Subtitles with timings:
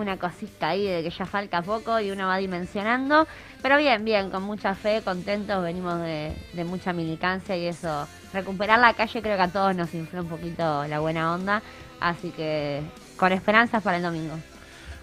[0.00, 3.26] una cosita ahí de que ya falta poco y uno va dimensionando.
[3.62, 8.78] Pero bien, bien, con mucha fe, contentos, venimos de, de mucha militancia y eso, recuperar
[8.78, 11.62] la calle creo que a todos nos infló un poquito la buena onda,
[12.00, 12.82] así que
[13.16, 14.34] con esperanzas para el domingo.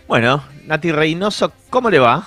[0.07, 2.23] Bueno, Nati Reynoso, ¿cómo le va?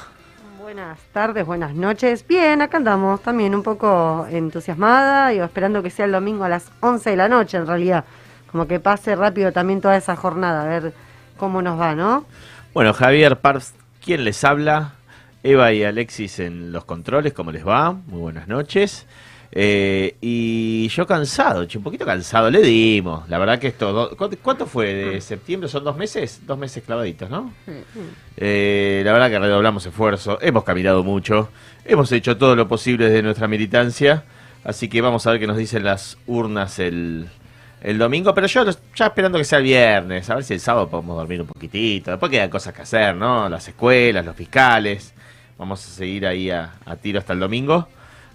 [0.60, 2.24] Buenas tardes, buenas noches.
[2.24, 6.70] Bien, acá andamos también un poco entusiasmada y esperando que sea el domingo a las
[6.80, 8.04] 11 de la noche en realidad.
[8.52, 10.92] Como que pase rápido también toda esa jornada, a ver
[11.36, 12.24] cómo nos va, ¿no?
[12.72, 14.92] Bueno, Javier Parz, ¿quién les habla?
[15.42, 17.90] Eva y Alexis en los controles, ¿cómo les va?
[17.90, 19.06] Muy buenas noches.
[19.50, 23.28] Eh, y yo cansado, un poquito cansado, le dimos.
[23.28, 25.68] La verdad que esto, ¿cuánto, fue de septiembre?
[25.68, 26.42] ¿Son dos meses?
[26.46, 27.52] Dos meses clavaditos, ¿no?
[28.36, 31.48] Eh, la verdad que redoblamos esfuerzo, hemos caminado mucho,
[31.84, 34.22] hemos hecho todo lo posible desde nuestra militancia,
[34.62, 37.26] así que vamos a ver qué nos dicen las urnas el,
[37.82, 40.88] el domingo, pero yo ya esperando que sea el viernes, a ver si el sábado
[40.88, 43.48] podemos dormir un poquitito, después quedan cosas que hacer, ¿no?
[43.48, 45.14] Las escuelas, los fiscales,
[45.56, 47.88] vamos a seguir ahí a, tiro hasta el domingo,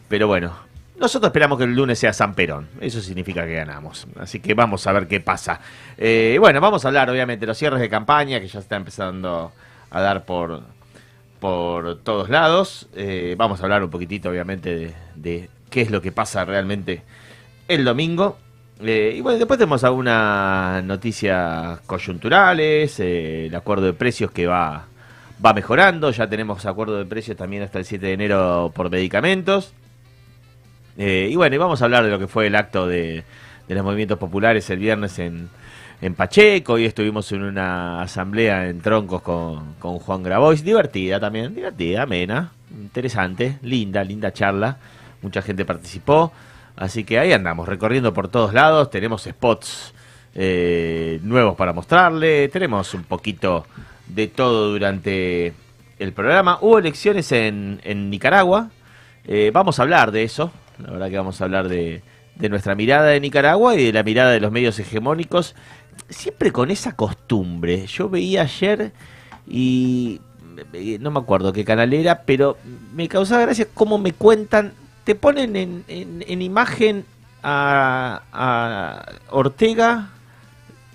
[0.08, 0.54] pero bueno,
[1.00, 4.88] nosotros esperamos que el lunes sea San Perón, eso significa que ganamos, así que vamos
[4.88, 5.60] a ver qué pasa.
[5.98, 9.52] Eh, bueno, vamos a hablar obviamente de los cierres de campaña que ya está empezando
[9.92, 10.64] a dar por,
[11.40, 16.02] por todos lados, eh, vamos a hablar un poquitito obviamente de, de qué es lo
[16.02, 17.04] que pasa realmente
[17.68, 18.40] el domingo.
[18.82, 24.86] Eh, y bueno, después tenemos algunas noticias coyunturales, eh, el acuerdo de precios que va,
[25.44, 29.74] va mejorando, ya tenemos acuerdo de precios también hasta el 7 de enero por medicamentos.
[30.98, 33.24] Eh, y bueno, y vamos a hablar de lo que fue el acto de,
[33.68, 35.50] los movimientos populares el viernes en,
[36.02, 36.74] en Pacheco.
[36.74, 42.52] Hoy estuvimos en una asamblea en Troncos con, con Juan Grabois, divertida también, divertida, amena,
[42.72, 44.78] interesante, linda, linda charla.
[45.22, 46.32] Mucha gente participó.
[46.76, 48.90] Así que ahí andamos, recorriendo por todos lados.
[48.90, 49.94] Tenemos spots
[50.34, 52.50] eh, nuevos para mostrarle.
[52.50, 53.66] Tenemos un poquito
[54.08, 55.54] de todo durante
[56.00, 56.58] el programa.
[56.62, 58.70] Hubo elecciones en, Nicaragua.
[59.26, 60.52] Eh, vamos a hablar de eso.
[60.80, 62.04] La verdad que vamos a hablar de,
[62.36, 65.56] de nuestra mirada de Nicaragua y de la mirada de los medios hegemónicos.
[66.10, 67.88] Siempre con esa costumbre.
[67.88, 68.92] Yo veía ayer
[69.48, 70.20] y
[71.00, 72.58] no me acuerdo qué canal era, pero
[72.94, 74.74] me causaba gracia cómo me cuentan
[75.06, 77.06] te ponen en, en, imagen
[77.44, 80.10] a, Ortega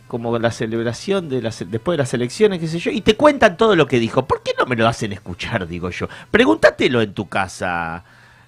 [0.09, 3.56] como la celebración de las, después de las elecciones, qué sé yo, y te cuentan
[3.56, 4.26] todo lo que dijo.
[4.26, 6.09] ¿Por qué no me lo hacen escuchar, digo yo?
[6.32, 8.03] Pregúntatelo en tu casa,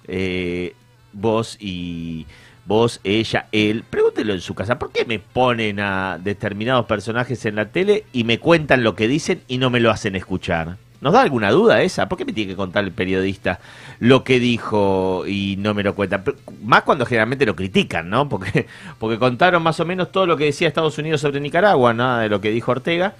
[0.05, 0.75] eh,
[1.13, 2.27] vos y
[2.65, 4.77] vos, ella, él, pregúntelo en su casa.
[4.77, 9.07] ¿Por qué me ponen a determinados personajes en la tele y me cuentan lo que
[9.07, 10.75] dicen y no me lo hacen escuchar?
[11.03, 12.07] ¿Nos da alguna duda esa?
[12.07, 13.59] ¿Por qué me tiene que contar el periodista
[13.99, 16.23] lo que dijo y no me lo cuenta?
[16.63, 18.29] Más cuando generalmente lo critican, ¿no?
[18.29, 18.67] Porque,
[18.99, 22.29] porque contaron más o menos todo lo que decía Estados Unidos sobre Nicaragua, nada de
[22.29, 23.15] lo que dijo Ortega.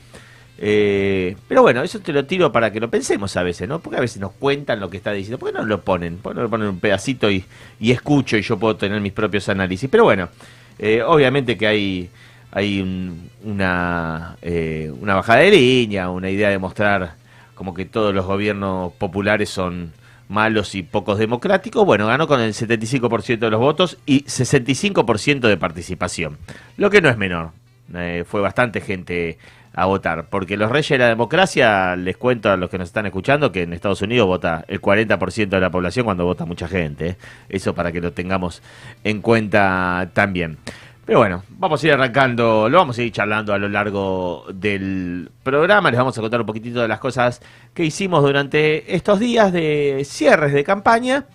[0.57, 3.79] Eh, pero bueno, eso te lo tiro para que lo pensemos a veces, ¿no?
[3.79, 5.37] Porque a veces nos cuentan lo que está diciendo.
[5.37, 6.19] ¿Por qué no lo ponen?
[6.19, 7.43] ¿Por qué no lo ponen un pedacito y,
[7.81, 9.89] y escucho y yo puedo tener mis propios análisis?
[9.89, 10.29] Pero bueno,
[10.79, 12.09] eh, obviamente que hay,
[12.51, 17.22] hay una, eh, una bajada de línea, una idea de mostrar
[17.63, 19.93] como que todos los gobiernos populares son
[20.27, 25.55] malos y pocos democráticos, bueno, ganó con el 75% de los votos y 65% de
[25.55, 26.37] participación,
[26.75, 27.51] lo que no es menor.
[27.95, 29.37] Eh, fue bastante gente
[29.73, 33.05] a votar, porque los reyes de la democracia, les cuento a los que nos están
[33.05, 37.07] escuchando, que en Estados Unidos vota el 40% de la población cuando vota mucha gente.
[37.07, 37.17] ¿eh?
[37.47, 38.61] Eso para que lo tengamos
[39.05, 40.57] en cuenta también.
[41.05, 45.29] Pero bueno, vamos a ir arrancando, lo vamos a ir charlando a lo largo del
[45.43, 47.41] programa, les vamos a contar un poquitito de las cosas
[47.73, 51.25] que hicimos durante estos días de cierres de campaña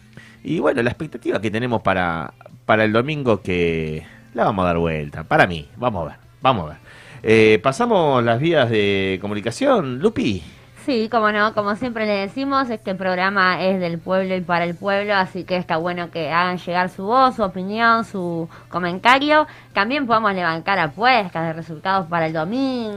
[0.43, 2.33] y bueno, la expectativa que tenemos para,
[2.65, 6.65] para el domingo que la vamos a dar vuelta, para mí, vamos a ver, vamos
[6.65, 6.79] a ver.
[7.23, 10.43] Eh, pasamos las vías de comunicación, Lupi.
[10.88, 14.75] Sí, como no, como siempre le decimos, este programa es del pueblo y para el
[14.75, 19.47] pueblo, así que está bueno que hagan llegar su voz, su opinión, su comentario.
[19.75, 22.97] También podemos levantar apuestas de resultados para el domingo.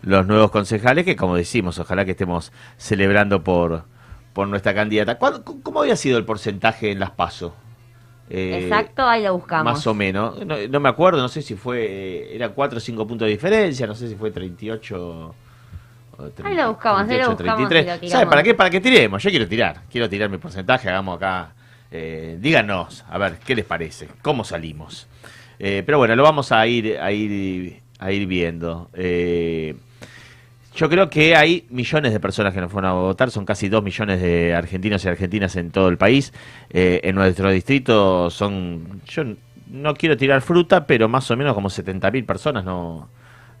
[0.00, 3.84] los nuevos concejales, que como decimos, ojalá que estemos celebrando por
[4.32, 5.18] por nuestra candidata.
[5.18, 7.54] ¿Cómo había sido el porcentaje en las PASO?
[8.28, 9.72] Eh, Exacto, ahí lo buscamos.
[9.72, 10.44] Más o menos.
[10.44, 11.86] No, me acuerdo, no sé si fue.
[11.86, 15.34] Eh, era 4 o 5 puntos de diferencia, no sé si fue 38.
[16.44, 17.68] Ahí lo buscamos, ahí lo buscamos.
[17.68, 18.10] 33.
[18.10, 18.54] ¿Sabes para qué?
[18.54, 19.22] Para que tiremos.
[19.22, 19.82] Yo quiero tirar.
[19.90, 20.88] Quiero tirar mi porcentaje.
[20.88, 21.52] Hagamos acá.
[21.90, 24.08] Eh, díganos, a ver, ¿qué les parece?
[24.22, 25.06] ¿Cómo salimos?
[25.58, 28.90] pero bueno, lo vamos a ir, a ir, a ir viendo.
[28.92, 29.74] Eh,
[30.76, 33.82] yo creo que hay millones de personas que nos fueron a votar, son casi dos
[33.82, 36.34] millones de argentinos y argentinas en todo el país.
[36.68, 39.22] Eh, en nuestro distrito son, yo
[39.68, 43.08] no quiero tirar fruta, pero más o menos como 70.000 personas no,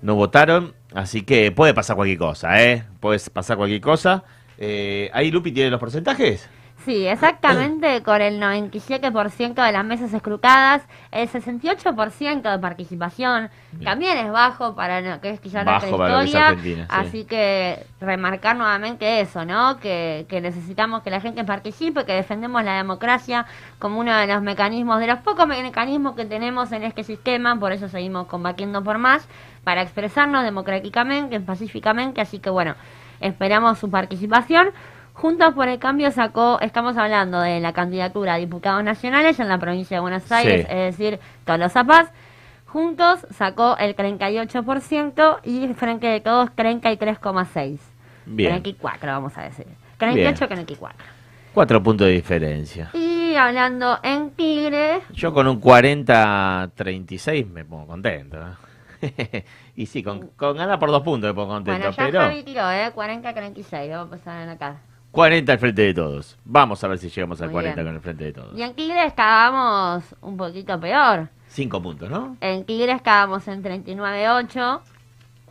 [0.02, 0.74] no votaron.
[0.94, 2.84] Así que puede pasar cualquier cosa, ¿eh?
[3.00, 4.24] Puede pasar cualquier cosa.
[4.58, 6.48] Eh, ¿Ahí Lupi tiene los porcentajes?
[6.86, 13.50] Sí, exactamente, con el 97% de las mesas escrutadas, el 68% de participación,
[13.82, 16.56] también es bajo para lo que es quizá nuestra historia,
[16.88, 19.80] así que remarcar nuevamente eso, ¿no?
[19.80, 23.46] Que, que necesitamos que la gente participe, que defendemos la democracia
[23.80, 27.72] como uno de los mecanismos, de los pocos mecanismos que tenemos en este sistema, por
[27.72, 29.26] eso seguimos combatiendo por más,
[29.66, 32.76] para expresarnos democráticamente, pacíficamente, así que bueno,
[33.20, 34.68] esperamos su participación.
[35.12, 39.58] Juntos por el Cambio sacó, estamos hablando de la candidatura a diputados nacionales en la
[39.58, 42.12] provincia de Buenos Aires, es decir, Tolosa Paz.
[42.66, 47.78] Juntos sacó el 38% y Frente de Todos 33,6%.
[48.26, 48.62] Bien.
[48.80, 49.66] 4, vamos a decir.
[49.98, 51.06] 38 que 4.
[51.52, 52.90] Cuatro puntos de diferencia.
[52.92, 55.00] Y hablando en Tigre.
[55.12, 58.36] Yo con un 40-36 me pongo contento.
[58.36, 58.65] ¿eh?
[59.76, 61.78] y sí, con, con ganas por dos puntos me pongo contento.
[61.78, 62.20] Bueno, ya pero...
[62.20, 62.92] Javi tiró, ¿eh?
[62.94, 63.90] 40-36.
[63.90, 64.76] Vamos a pasar en acá.
[65.10, 66.38] 40 al frente de todos.
[66.44, 68.58] Vamos a ver si llegamos al 40 con el frente de todos.
[68.58, 71.28] Y en Tigre estábamos un poquito peor.
[71.48, 72.36] 5 puntos, ¿no?
[72.40, 74.80] En Tigre estábamos en 39.8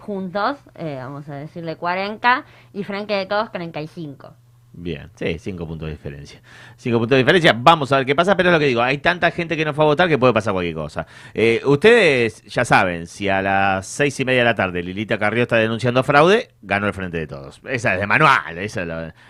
[0.06, 4.34] juntos, eh, vamos a decirle 40, y frente de todos 35.
[4.78, 6.42] Bien, sí, cinco puntos de diferencia.
[6.76, 8.98] Cinco puntos de diferencia, vamos a ver qué pasa, pero es lo que digo, hay
[8.98, 11.08] tanta gente que no fue a votar que puede pasar cualquier cosa.
[11.34, 15.44] Eh, ustedes ya saben, si a las seis y media de la tarde Lilita Carrió
[15.44, 17.62] está denunciando fraude, ganó el frente de todos.
[17.64, 18.84] Esa es de manual, esa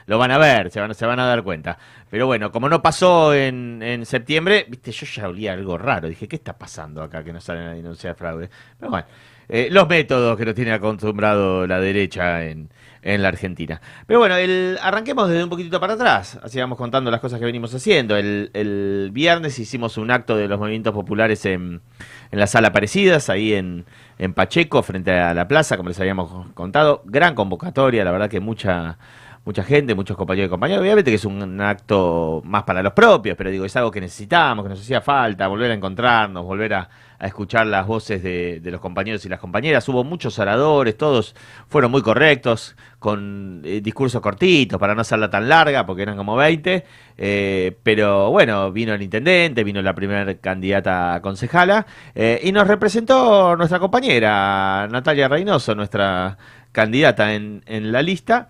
[0.08, 1.78] lo, van a ver, se van, se van a dar cuenta.
[2.10, 6.28] Pero bueno, como no pasó en, en septiembre, viste, yo ya olía algo raro, dije,
[6.28, 8.50] ¿qué está pasando acá que no salen a denunciar fraude?
[8.80, 9.06] Pero bueno,
[9.50, 12.70] eh, los métodos que nos tiene acostumbrado la derecha en
[13.06, 13.80] en la Argentina.
[14.08, 14.36] Pero bueno,
[14.82, 18.18] arranquemos desde un poquitito para atrás, así vamos contando las cosas que venimos haciendo.
[18.18, 21.82] El, el viernes hicimos un acto de los movimientos populares en,
[22.32, 23.86] en la sala Parecidas, ahí en,
[24.18, 27.04] en Pacheco, frente a la plaza, como les habíamos contado.
[27.06, 28.98] Gran convocatoria, la verdad que mucha
[29.46, 30.82] mucha gente, muchos compañeros y compañeras.
[30.82, 34.66] Obviamente que es un acto más para los propios, pero digo, es algo que necesitamos,
[34.66, 36.90] que nos hacía falta, volver a encontrarnos, volver a,
[37.20, 39.88] escuchar las voces de, los compañeros y las compañeras.
[39.90, 41.36] Hubo muchos oradores, todos
[41.68, 46.36] fueron muy correctos, con eh, discursos cortitos, para no hacerla tan larga, porque eran como
[46.36, 46.86] 20.
[47.18, 53.56] Eh, pero bueno, vino el intendente, vino la primera candidata concejala, eh, y nos representó
[53.56, 56.38] nuestra compañera Natalia Reynoso, nuestra
[56.72, 58.50] candidata en, en la lista.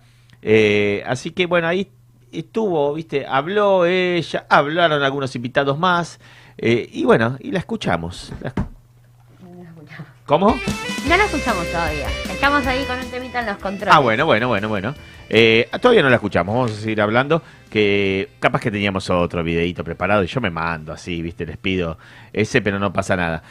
[1.06, 1.90] Así que bueno, ahí
[2.38, 6.20] estuvo, viste, habló ella, hablaron algunos invitados más,
[6.58, 8.32] eh, y bueno, y la escuchamos.
[10.26, 10.58] ¿Cómo?
[11.08, 12.08] No la escuchamos todavía.
[12.30, 13.94] Estamos ahí con un temita en los controles.
[13.94, 14.94] Ah, bueno, bueno, bueno, bueno.
[15.28, 17.42] Eh, todavía no la escuchamos, vamos a seguir hablando.
[17.70, 21.98] Que capaz que teníamos otro videito preparado y yo me mando así, viste, les pido
[22.32, 23.42] ese, pero no pasa nada.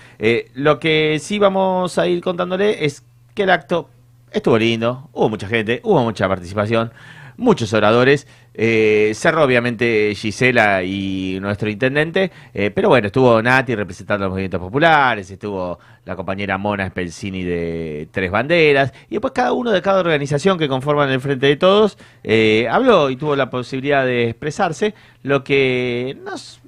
[0.56, 3.90] lo que sí vamos a ir contándole es que el acto
[4.32, 6.92] estuvo lindo, hubo mucha gente, hubo mucha participación,
[7.38, 8.28] muchos oradores.
[8.58, 14.62] Eh, cerró obviamente Gisela y nuestro intendente, eh, pero bueno, estuvo Nati representando los movimientos
[14.62, 20.00] populares, estuvo la compañera Mona Spelcini de Tres Banderas, y después cada uno de cada
[20.00, 24.94] organización que conforman el Frente de Todos eh, habló y tuvo la posibilidad de expresarse,
[25.24, 26.62] lo que nos,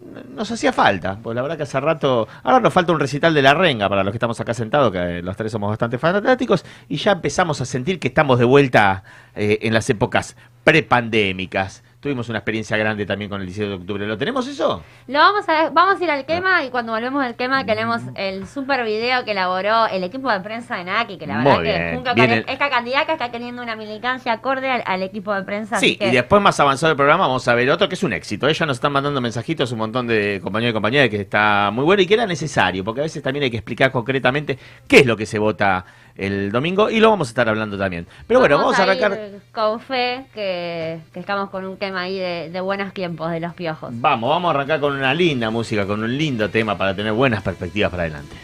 [0.52, 3.54] hacía falta, porque la verdad que hace rato, ahora nos falta un recital de la
[3.54, 7.14] renga para los que estamos acá sentados, que los tres somos bastante fanáticos, y ya
[7.14, 9.04] empezamos a sentir que estamos de vuelta
[9.36, 10.36] en las épocas
[10.68, 11.77] prepandémicas.
[12.00, 14.06] Tuvimos una experiencia grande también con el 17 de octubre.
[14.06, 14.84] ¿Lo tenemos eso?
[15.08, 18.48] Lo vamos a vamos a ir al quema y cuando volvemos del quema queremos el
[18.48, 21.92] super video que elaboró el equipo de prensa de Naki, que la verdad Muy que
[21.96, 22.12] junto
[22.52, 25.80] esta candidata está teniendo una militancia acorde al, al equipo de prensa.
[25.80, 28.14] Sí, que y después más avanzado el programa vamos a ver otro que es un
[28.14, 28.48] éxito.
[28.48, 32.02] Ella nos están mandando mensajitos un montón de compañeros y compañeras que está muy bueno
[32.02, 35.18] y que era necesario, porque a veces también hay que explicar concretamente qué es lo
[35.18, 35.86] que se vota
[36.18, 38.08] el domingo y lo vamos a estar hablando también.
[38.28, 39.12] Pero bueno, vamos a arrancar.
[39.12, 43.40] ir con fe que, que estamos con un tema ahí de, de buenos tiempos de
[43.40, 43.90] los piojos.
[43.94, 47.42] Vamos, vamos a arrancar con una linda música, con un lindo tema para tener buenas
[47.42, 48.36] perspectivas para adelante.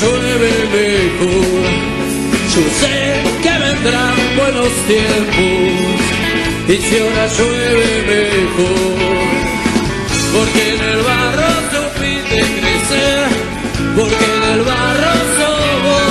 [0.00, 1.64] Llueve mejor.
[2.54, 2.96] Yo sé
[3.42, 5.96] que vendrán buenos tiempos
[6.68, 8.96] y si ahora llueve mejor.
[10.34, 13.28] Porque en el barro supiste crecer,
[13.96, 16.08] porque en el barro somos,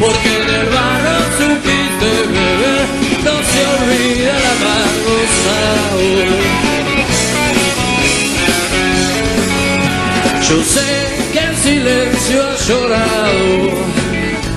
[0.00, 2.86] porque en el barro supiste beber,
[3.24, 4.90] no se olvida el amargo.
[10.50, 10.90] Yo sé
[11.32, 11.99] que el silencio
[12.70, 13.72] llorado,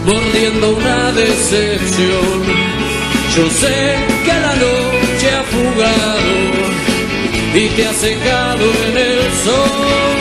[0.05, 2.35] mordiendo una decepción.
[3.35, 3.77] Yo sé
[4.25, 6.33] que la noche ha fugado
[7.55, 10.13] y te ha secado en el sol.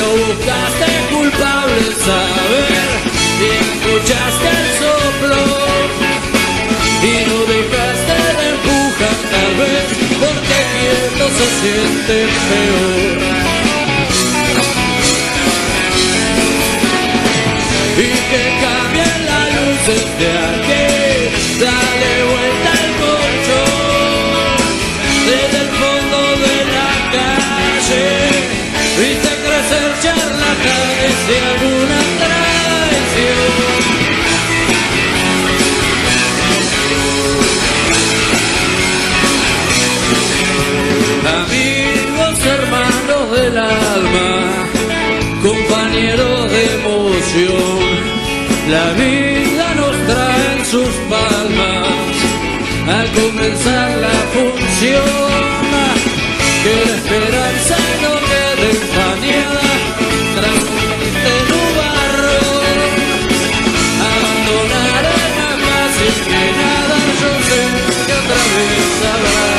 [0.00, 2.88] No buscaste culpable saber
[3.44, 5.42] y escuchaste el soplo.
[7.02, 9.86] Y no dejaste de empujar tal vez
[10.22, 12.16] porque quieto se siente
[12.48, 13.35] peor.
[19.86, 20.86] De aquí.
[21.60, 24.56] Dale vuelta al colchón
[25.30, 28.06] desde el fondo de la calle.
[28.98, 33.54] Viste crecer charlatanes de alguna traición.
[41.42, 44.30] Amigos, hermanos del alma,
[45.42, 47.84] compañeros de emoción,
[48.68, 49.55] la vida
[52.88, 55.36] al comenzar la función.
[56.62, 59.68] Que la esperanza no quede empañada
[60.36, 60.90] tras un
[61.78, 62.40] barro.
[64.12, 67.60] Abandonar es más fácil que nada, yo sé
[68.06, 69.56] que otra vez habrá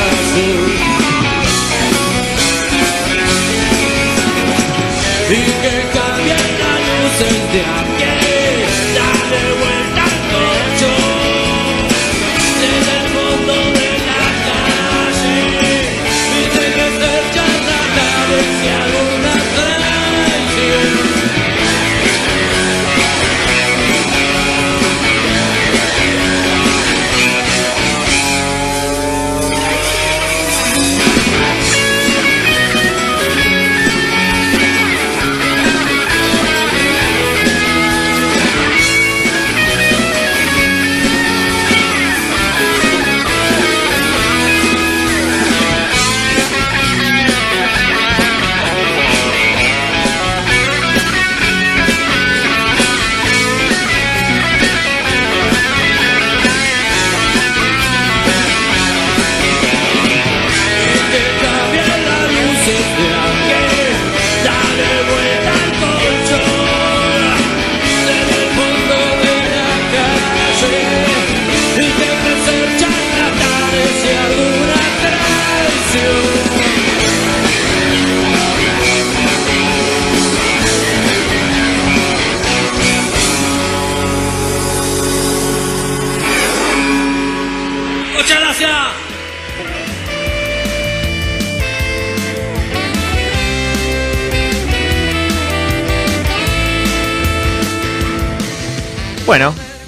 [5.30, 7.87] y que cambien las luces de aquí.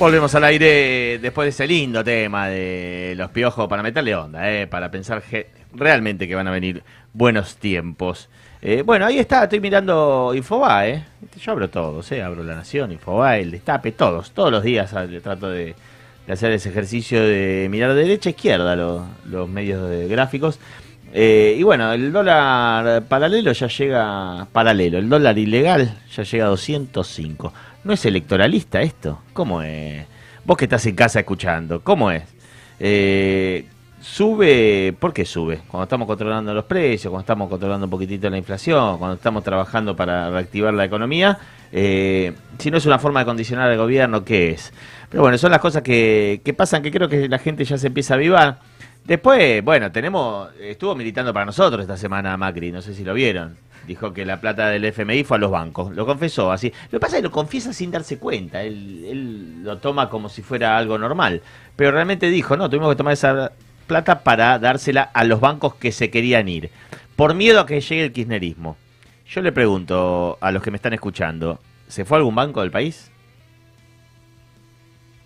[0.10, 4.66] Volvemos al aire después de ese lindo tema de los piojos para meterle onda, eh,
[4.66, 5.22] para pensar
[5.72, 6.82] realmente que van a venir
[7.13, 8.28] buenos tiempos.
[8.60, 11.06] Eh, bueno, ahí está, estoy mirando Infobae.
[11.39, 14.32] Yo abro todos, eh, abro La Nación, Infobae, el Destape, todos.
[14.32, 15.75] Todos los días trato de,
[16.28, 20.60] hacer ese ejercicio de mirar de derecha a izquierda los, los medios gráficos.
[21.12, 26.50] Eh, y bueno, el dólar paralelo ya llega, paralelo, el dólar ilegal ya llega a
[26.50, 27.54] 205.
[27.83, 29.19] ¿No es electoralista esto?
[29.31, 30.05] ¿Cómo es?
[30.43, 32.24] Vos que estás en casa escuchando, ¿cómo es?
[32.77, 33.65] Eh,
[34.01, 35.62] sube, ¿por qué sube?
[35.67, 39.95] Cuando estamos controlando los precios, cuando estamos controlando un poquitito la inflación, cuando estamos trabajando
[39.95, 41.39] para reactivar la economía,
[41.71, 44.74] eh, si no es una forma de condicionar al gobierno, ¿qué es?
[45.09, 47.88] Pero bueno, son las cosas que, que pasan que creo que la gente ya se
[47.88, 48.59] empieza a avivar.
[49.10, 53.58] Después, bueno, tenemos, estuvo militando para nosotros esta semana Macri, no sé si lo vieron.
[53.88, 56.72] Dijo que la plata del FMI fue a los bancos, lo confesó así.
[56.92, 60.30] Lo que pasa es que lo confiesa sin darse cuenta, él, él lo toma como
[60.30, 61.42] si fuera algo normal.
[61.75, 63.51] Pero realmente dijo, no, tuvimos que tomar esa
[63.88, 66.70] plata para dársela a los bancos que se querían ir,
[67.16, 68.78] por miedo a que llegue el kirchnerismo.
[69.28, 72.70] Yo le pregunto a los que me están escuchando, ¿se fue a algún banco del
[72.70, 73.10] país?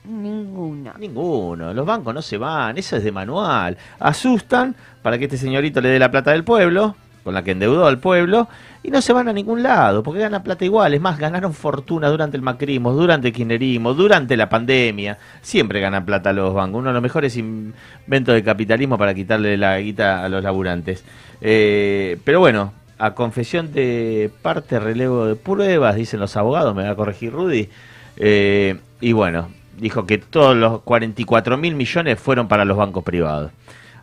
[0.06, 0.94] Ninguno.
[1.00, 3.78] Ninguno, los bancos no se van, eso es de manual.
[4.00, 7.88] Asustan para que este señorito le dé la plata del pueblo, con la que endeudó
[7.88, 8.50] al pueblo,
[8.84, 10.94] y no se van a ningún lado, porque ganan plata igual.
[10.94, 15.18] Es más, ganaron fortuna durante el macrismo, durante el kirchnerismo, durante la pandemia.
[15.42, 19.80] Siempre ganan plata los bancos, uno de los mejores inventos del capitalismo para quitarle la
[19.80, 21.06] guita a los laburantes.
[21.40, 26.90] Eh, pero bueno, a confesión de parte, relevo de pruebas, dicen los abogados, me va
[26.90, 27.70] a corregir Rudy.
[28.18, 33.52] Eh, y bueno, dijo que todos los 44 mil millones fueron para los bancos privados.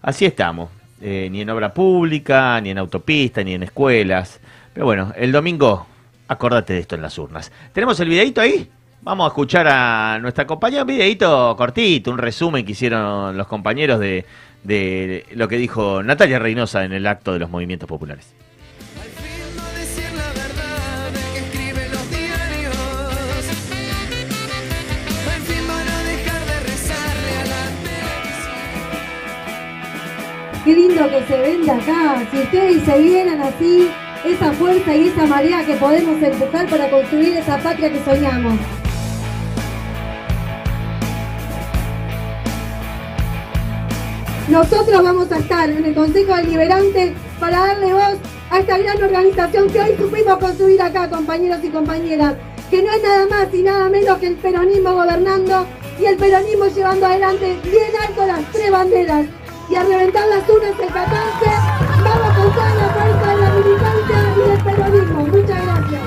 [0.02, 4.40] Así estamos, eh, ni en obra pública, ni en autopista, ni en escuelas.
[4.72, 5.86] Pero bueno, el domingo,
[6.28, 7.52] acordate de esto en las urnas.
[7.72, 8.70] ¿Tenemos el videito ahí?
[9.02, 13.98] Vamos a escuchar a nuestra compañera, un videito cortito, un resumen que hicieron los compañeros
[13.98, 14.26] de,
[14.62, 18.34] de lo que dijo Natalia Reynosa en el acto de los movimientos populares.
[30.70, 32.24] Qué lindo que se venda acá.
[32.30, 33.90] Si ustedes se vieran así,
[34.24, 38.54] esa fuerza y esa marea que podemos empujar para construir esa patria que soñamos.
[44.48, 48.18] Nosotros vamos a estar en el Consejo Deliberante para darle voz
[48.50, 52.36] a esta gran organización que hoy supimos construir acá, compañeros y compañeras,
[52.70, 55.66] que no es nada más y nada menos que el peronismo gobernando
[56.00, 59.39] y el peronismo llevando adelante bien alto las tres banderas.
[59.70, 61.46] Y a reventar las urnas el 14,
[62.02, 65.20] vamos con toda la fuerza de la militancia y del peronismo.
[65.26, 66.00] Muchas gracias.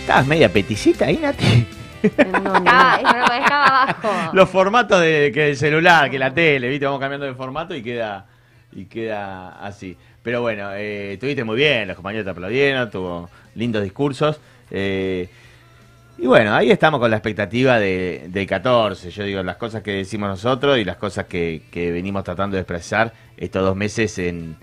[0.00, 1.66] ¿Estabas media peticita ahí, Nati?
[2.32, 2.56] No, no.
[2.56, 4.30] Estaba, estaba- estaba abajo.
[4.32, 6.84] Los formatos de que el celular, que la tele, ¿viste?
[6.84, 8.26] Vamos cambiando de formato y queda
[8.72, 9.96] y queda así.
[10.22, 14.40] Pero bueno, eh, estuviste muy bien, los compañeros te aplaudieron, tuvo lindos discursos.
[14.70, 15.28] eh,
[16.18, 19.10] y bueno, ahí estamos con la expectativa de, del 14.
[19.10, 22.60] Yo digo, las cosas que decimos nosotros y las cosas que, que venimos tratando de
[22.60, 24.56] expresar estos dos meses en,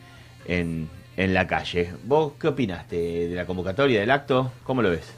[0.45, 1.91] en, en la calle.
[2.05, 2.95] ¿Vos qué opinaste
[3.27, 4.53] de la convocatoria, del acto?
[4.63, 5.13] ¿Cómo lo ves?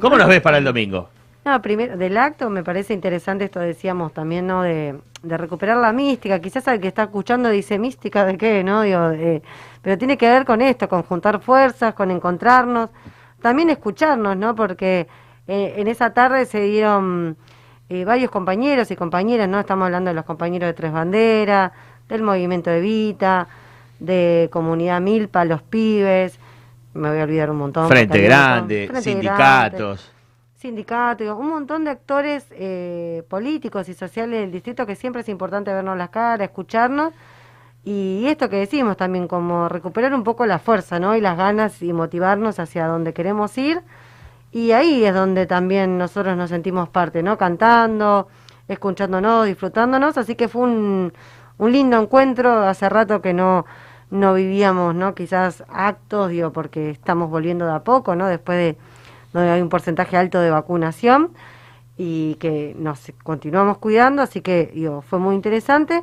[0.00, 1.10] ¿Cómo nos ves para el domingo?
[1.44, 4.62] No, primero, del acto me parece interesante esto decíamos también, ¿no?
[4.62, 6.40] De, de recuperar la mística.
[6.40, 8.64] Quizás al que está escuchando dice, ¿mística de qué?
[8.64, 8.82] ¿No?
[8.82, 9.42] Digo, eh,
[9.80, 12.90] pero tiene que ver con esto, con juntar fuerzas, con encontrarnos,
[13.40, 14.54] también escucharnos, ¿no?
[14.54, 15.06] Porque
[15.46, 17.36] eh, en esa tarde se dieron
[17.88, 19.60] eh, varios compañeros y compañeras, ¿no?
[19.60, 21.72] Estamos hablando de los compañeros de Tres Banderas,
[22.08, 23.46] del Movimiento Evita,
[23.98, 26.38] de Comunidad Milpa, los pibes,
[26.94, 27.88] me voy a olvidar un montón.
[27.88, 28.20] Frente.
[28.20, 29.22] Grande, Frente
[30.62, 31.38] sindicatos.
[31.38, 35.98] un montón de actores eh, políticos y sociales del distrito que siempre es importante vernos
[35.98, 37.12] las caras, escucharnos.
[37.84, 41.16] Y esto que decimos también, como recuperar un poco la fuerza, ¿no?
[41.16, 43.82] Y las ganas y motivarnos hacia donde queremos ir.
[44.52, 47.36] Y ahí es donde también nosotros nos sentimos parte, ¿no?
[47.38, 48.28] Cantando,
[48.68, 50.16] escuchándonos, disfrutándonos.
[50.16, 51.12] Así que fue un,
[51.58, 52.50] un lindo encuentro.
[52.68, 53.66] Hace rato que no,
[54.10, 55.14] no vivíamos, ¿no?
[55.14, 58.28] Quizás actos, digo, porque estamos volviendo de a poco, ¿no?
[58.28, 58.76] Después de
[59.32, 61.32] donde hay un porcentaje alto de vacunación
[61.96, 64.22] y que nos continuamos cuidando.
[64.22, 66.02] Así que, digo, fue muy interesante.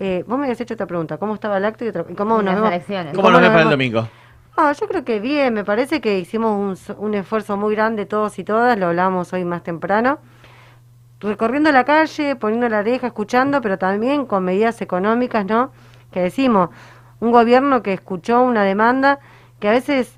[0.00, 2.40] Eh, vos me habías hecho otra pregunta, ¿cómo estaba el acto y, otra, y cómo
[2.40, 2.72] Y nos vemos?
[2.88, 3.70] y ¿Cómo nos ves para el vemos?
[3.70, 4.08] domingo?
[4.56, 8.38] Ah, yo creo que bien, me parece que hicimos un, un esfuerzo muy grande todos
[8.38, 10.18] y todas, lo hablamos hoy más temprano,
[11.20, 15.72] recorriendo la calle, poniendo la oreja, escuchando, pero también con medidas económicas, ¿no?
[16.12, 16.70] Que decimos,
[17.20, 19.18] un gobierno que escuchó una demanda
[19.60, 20.17] que a veces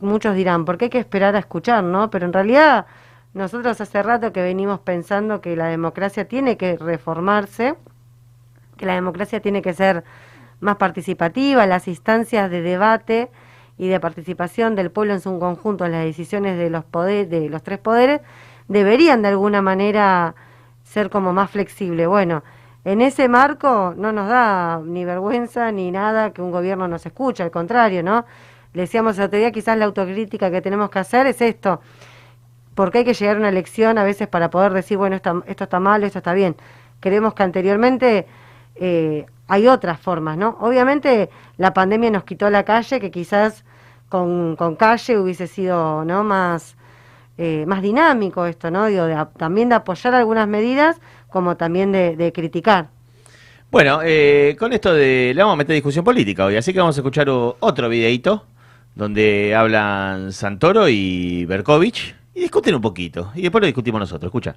[0.00, 2.10] muchos dirán, ¿por qué hay que esperar a escuchar, no?
[2.10, 2.86] Pero en realidad
[3.34, 7.74] nosotros hace rato que venimos pensando que la democracia tiene que reformarse,
[8.76, 10.04] que la democracia tiene que ser
[10.60, 13.30] más participativa, las instancias de debate
[13.78, 17.48] y de participación del pueblo en su conjunto en las decisiones de los poderes, de
[17.48, 18.20] los tres poderes,
[18.68, 20.34] deberían de alguna manera
[20.82, 22.06] ser como más flexible.
[22.06, 22.42] Bueno,
[22.84, 27.42] en ese marco no nos da ni vergüenza ni nada que un gobierno nos escuche,
[27.42, 28.24] al contrario, ¿no?
[28.76, 31.80] Le decíamos el otro día, quizás la autocrítica que tenemos que hacer es esto,
[32.74, 35.64] porque hay que llegar a una elección a veces para poder decir, bueno, esto, esto
[35.64, 36.56] está mal, esto está bien.
[37.00, 38.26] Creemos que anteriormente
[38.74, 40.58] eh, hay otras formas, ¿no?
[40.60, 43.64] Obviamente la pandemia nos quitó la calle, que quizás
[44.10, 46.76] con, con calle hubiese sido no más,
[47.38, 48.88] eh, más dinámico esto, ¿no?
[48.88, 49.06] Digo,
[49.38, 52.88] también de apoyar algunas medidas como también de, criticar.
[53.70, 56.98] Bueno, eh, con esto de le vamos a meter discusión política hoy, así que vamos
[56.98, 58.44] a escuchar otro videito
[58.96, 64.28] donde hablan Santoro y Berkovich y discuten un poquito y después lo discutimos nosotros.
[64.28, 64.56] Escucha.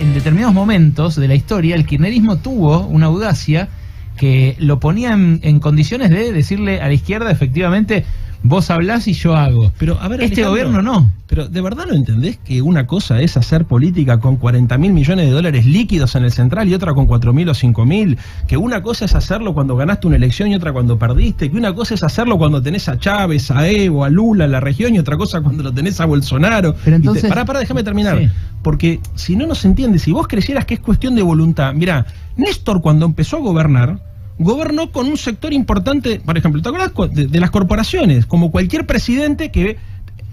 [0.00, 3.68] en determinados momentos de la historia el kirchnerismo tuvo una audacia
[4.16, 8.04] que lo ponía en, condiciones de decirle a la izquierda efectivamente
[8.48, 9.72] vos hablás y yo hago.
[9.78, 11.10] Pero a ver, este gobierno no.
[11.28, 15.26] Pero ¿de verdad no entendés que una cosa es hacer política con 40 mil millones
[15.26, 18.16] de dólares líquidos en el central y otra con 4 mil o 5 mil?
[18.46, 21.50] Que una cosa es hacerlo cuando ganaste una elección y otra cuando perdiste.
[21.50, 24.60] Que una cosa es hacerlo cuando tenés a Chávez, a Evo, a Lula en la
[24.60, 26.74] región y otra cosa cuando lo tenés a Bolsonaro.
[26.82, 27.28] Pero entonces...
[27.28, 28.18] pará, pará, déjame terminar.
[28.62, 31.74] Porque si no nos entiende, si vos creyeras que es cuestión de voluntad.
[31.74, 32.06] Mira,
[32.36, 34.07] Néstor cuando empezó a gobernar
[34.38, 38.26] gobernó con un sector importante, por ejemplo, ¿te acuerdas de, las corporaciones?
[38.26, 39.76] Como cualquier presidente que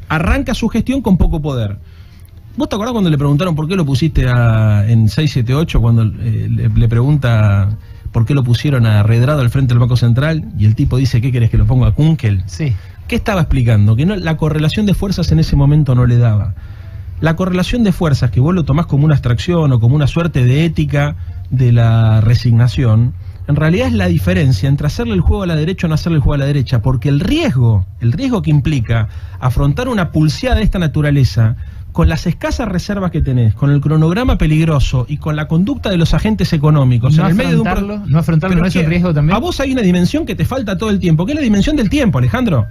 [0.07, 1.77] arranca su gestión con poco poder.
[2.55, 6.47] ¿Vos te acordás cuando le preguntaron por qué lo pusiste a, en 678, cuando eh,
[6.49, 7.77] le, pregunta
[8.11, 10.45] por qué lo pusieron a Redrado al frente del Banco Central?
[10.57, 12.43] Y el tipo dice, ¿qué querés que lo ponga a Kunkel?
[12.45, 12.73] Sí.
[13.07, 13.95] ¿Qué estaba explicando?
[13.95, 16.53] Que no, la correlación de fuerzas en ese momento no le daba.
[17.19, 20.45] La correlación de fuerzas, que vos lo tomás como una abstracción o como una suerte
[20.45, 21.15] de ética
[21.49, 23.13] de la resignación,
[23.47, 26.17] en realidad es la diferencia entre hacerle el juego a la derecha o no hacerle
[26.17, 29.08] el juego a la derecha, porque el riesgo, el riesgo que implica
[29.39, 31.55] afrontar una pulseada de esta naturaleza,
[31.91, 35.97] con las escasas reservas que tenés, con el cronograma peligroso y con la conducta de
[35.97, 37.63] los agentes económicos no en el medio de un
[38.12, 39.34] no afrontarlo no es un riesgo también.
[39.34, 41.77] A vos hay una dimensión que te falta todo el tiempo, que es la dimensión
[41.77, 42.67] del tiempo, Alejandro.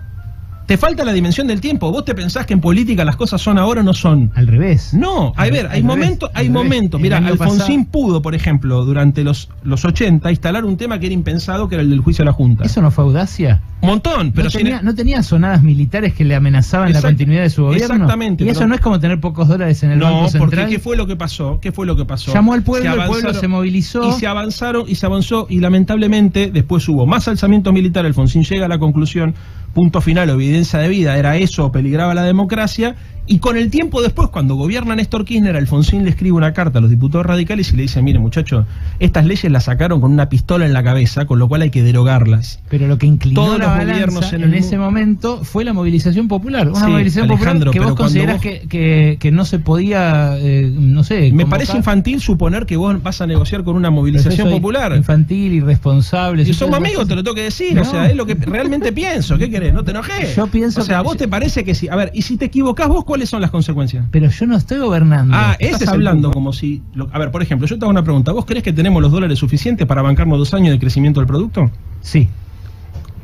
[0.66, 1.90] Te falta la dimensión del tiempo.
[1.92, 4.32] Vos te pensás que en política las cosas son ahora o no son.
[4.34, 4.94] Al revés.
[4.94, 7.00] No, a ver, hay momentos, hay momentos.
[7.00, 11.68] Mira, Alfonsín pudo, por ejemplo, durante los, los 80, instalar un tema que era impensado,
[11.68, 12.64] que era el del juicio a la Junta.
[12.64, 13.62] ¿Eso no fue audacia?
[13.82, 17.64] Montón, pero no tenía, no tenía sonadas militares que le amenazaban la continuidad de su
[17.64, 17.94] gobierno.
[17.94, 18.44] Exactamente.
[18.44, 20.40] Y eso no es como tener pocos dólares en el Banco Central.
[20.40, 21.58] No, porque ¿qué fue lo que pasó?
[21.60, 22.32] ¿Qué fue lo que pasó?
[22.32, 24.08] Llamó al pueblo, el pueblo se movilizó.
[24.08, 28.06] Y se avanzaron y se avanzó y lamentablemente después hubo más alzamiento militar.
[28.06, 29.34] Alfonsín llega a la conclusión
[29.74, 32.94] punto final evidencia de vida, era eso, peligraba la democracia,
[33.26, 36.82] y con el tiempo después, cuando gobierna Néstor Kirchner, Alfonsín le escribe una carta a
[36.82, 38.66] los diputados radicales y le dice, mire muchachos,
[38.98, 41.82] estas leyes las sacaron con una pistola en la cabeza, con lo cual hay que
[41.82, 42.60] derogarlas.
[42.68, 46.68] Pero lo que inclinó la los gobiernos en, ese momento fue la movilización popular.
[46.68, 51.32] Una movilización popular que vos considerás Que, que, no se podía, eh, no sé...
[51.32, 54.94] Me parece infantil suponer que vos vas a negociar con una movilización popular.
[54.96, 56.42] Infantil, irresponsable.
[56.42, 57.78] Y somos amigos, te lo tengo que decir.
[57.78, 59.38] O sea, es lo que realmente pienso.
[59.38, 59.72] ¿Qué querés?
[59.72, 60.36] No te enojes.
[60.36, 60.82] Yo pienso...
[60.82, 61.88] O sea, vos te parece que si...
[61.88, 64.04] A ver, y si te equivocás vos, ¿cuáles son las consecuencias?
[64.10, 65.36] Pero yo no estoy gobernando.
[65.36, 66.82] Ah, ese es hablando como si...
[67.12, 68.32] a ver, por ejemplo, yo te hago una pregunta.
[68.32, 71.70] ¿Vos crees que tenemos los dólares suficientes para bancarnos dos años de crecimiento del producto?
[72.00, 72.28] Sí.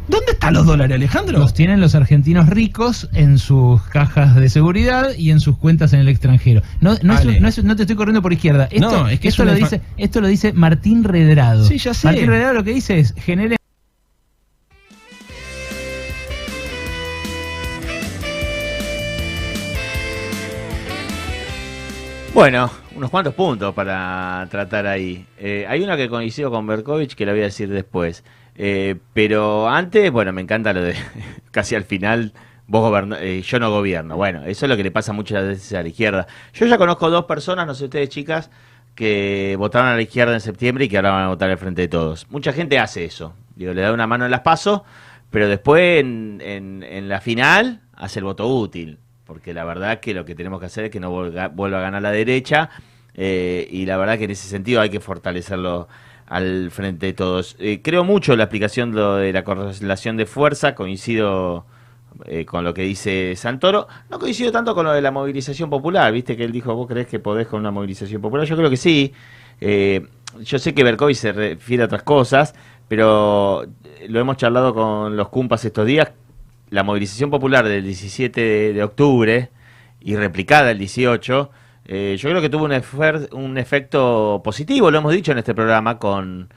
[0.06, 1.40] ¿Dónde están los dólares, Alejandro?
[1.40, 5.98] Los tienen los argentinos ricos en sus cajas de seguridad y en sus cuentas en
[5.98, 6.62] el extranjero.
[6.80, 8.68] No, no, no, te estoy corriendo por izquierda.
[8.70, 11.64] Esto, es que esto, lo dice, esto lo dice Martín Redrado.
[11.64, 12.06] Sí, ya sé.
[12.06, 13.56] Martín Redrado lo que dice es, genere
[22.32, 25.26] Bueno, unos cuantos puntos para tratar ahí.
[25.36, 28.22] Eh, hay una que coincido con Berkovich que la voy a decir después.
[28.54, 30.94] Eh, pero antes, bueno, me encanta lo de
[31.50, 32.32] casi al final,
[32.68, 34.16] vos eh, yo no gobierno.
[34.16, 36.28] Bueno, eso es lo que le pasa muchas veces a la izquierda.
[36.54, 38.48] Yo ya conozco dos personas, no sé ustedes chicas,
[38.94, 41.82] que votaron a la izquierda en septiembre y que ahora van a votar al frente
[41.82, 42.30] de todos.
[42.30, 43.34] Mucha gente hace eso.
[43.56, 44.82] Digo, le da una mano en las pasos,
[45.30, 50.24] pero después en, en la final hace el voto útil porque la verdad que lo
[50.24, 52.68] que tenemos que hacer es que no vuelva, a ganar la derecha
[53.14, 55.86] eh, y la verdad que en ese sentido hay que fortalecerlo
[56.26, 57.54] al frente de todos.
[57.60, 61.64] Eh, creo mucho la explicación de la correlación de fuerza, coincido
[62.24, 63.86] eh, con lo que dice Santoro.
[64.10, 67.06] No coincido tanto con lo de la movilización popular, viste que él dijo, vos crees
[67.06, 68.44] que podés con una movilización popular.
[68.48, 69.14] Yo creo que sí.
[69.60, 72.52] Yo sé que Berkovich se refiere a otras cosas,
[72.88, 73.64] pero
[74.08, 76.10] lo hemos charlado con los cumpas estos días.
[76.70, 79.50] La movilización popular del 17 de, octubre
[80.00, 81.50] y replicada el 18,
[81.86, 86.48] eh, yo creo que tuvo un, efecto positivo, lo hemos dicho en este programa, con,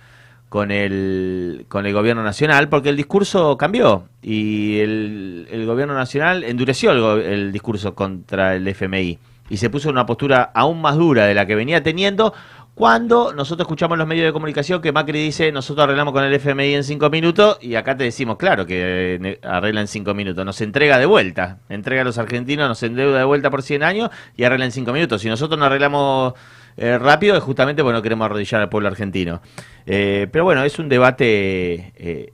[0.50, 6.44] con, el, con el gobierno nacional, porque el discurso cambió y el, el gobierno nacional
[6.44, 9.18] endureció el, el discurso contra el FMI
[9.50, 12.34] y se puso en una postura aún más dura de la que venía teniendo
[12.76, 16.74] cuando nosotros escuchamos los medios de comunicación que Macri dice nosotros arreglamos con el FMI
[16.74, 20.60] en cinco minutos y acá te decimos claro que eh, arregla en cinco minutos, nos
[20.62, 24.44] entrega de vuelta, entrega a los argentinos, nos endeuda de vuelta por 100 años y
[24.44, 25.22] arregla en cinco minutos.
[25.22, 26.34] Si nosotros no arreglamos
[26.78, 29.42] eh, rápido es justamente porque no queremos arrodillar al pueblo argentino.
[29.86, 32.34] Eh, pero bueno, es un debate eh,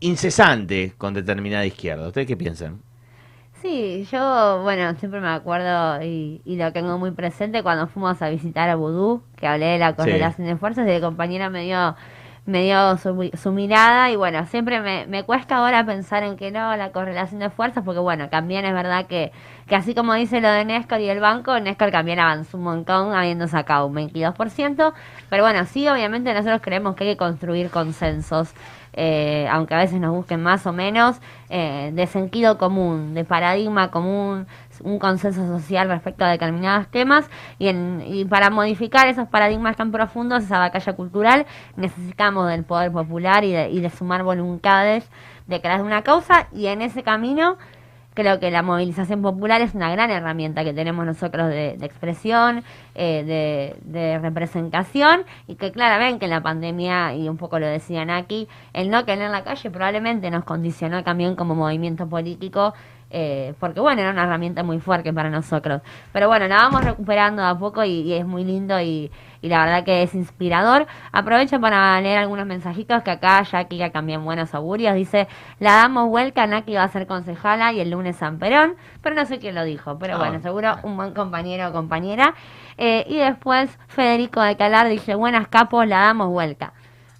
[0.00, 2.08] incesante con determinada izquierda.
[2.08, 2.80] ¿Ustedes qué piensan?
[3.62, 8.28] Sí, yo, bueno, siempre me acuerdo y, y lo tengo muy presente cuando fuimos a
[8.28, 11.94] visitar a Vudú, que hablé de la correlación de fuerzas, y de compañera me dio,
[12.44, 16.50] me dio su, su mirada y bueno, siempre me, me cuesta ahora pensar en que
[16.50, 19.30] no, la correlación de fuerzas, porque bueno, también es verdad que,
[19.68, 23.14] que así como dice lo de Nescor y el banco, Nescor también avanzó un montón
[23.14, 24.92] habiendo sacado un 22%,
[25.30, 28.54] pero bueno, sí, obviamente nosotros creemos que hay que construir consensos
[28.92, 33.90] eh, aunque a veces nos busquen más o menos, eh, de sentido común, de paradigma
[33.90, 34.46] común,
[34.80, 37.28] un consenso social respecto a determinados temas.
[37.58, 42.92] Y, en, y para modificar esos paradigmas tan profundos, esa batalla cultural, necesitamos del poder
[42.92, 45.08] popular y de, y de sumar voluntades
[45.46, 46.48] de crear una causa.
[46.52, 47.58] Y en ese camino
[48.14, 52.62] creo que la movilización popular es una gran herramienta que tenemos nosotros de, de expresión,
[52.94, 58.10] eh, de, de representación y que claramente en la pandemia, y un poco lo decían
[58.10, 62.74] aquí, el no querer la calle probablemente nos condicionó también como movimiento político.
[63.14, 65.82] Eh, porque bueno, era una herramienta muy fuerte para nosotros.
[66.14, 69.10] Pero bueno, la vamos recuperando de a poco y, y es muy lindo y,
[69.42, 70.86] y la verdad que es inspirador.
[71.12, 74.94] Aprovecho para leer algunos mensajitos que acá Jackie ya también buenos augurios.
[74.94, 75.28] Dice,
[75.60, 78.76] la damos vuelta, Naki va a ser concejala y el lunes San Perón.
[79.02, 80.18] Pero no sé quién lo dijo, pero Ah.
[80.18, 82.34] bueno, seguro un buen compañero o compañera.
[82.78, 86.72] Eh, y después Federico de Calar dice, buenas capos, la damos vuelta.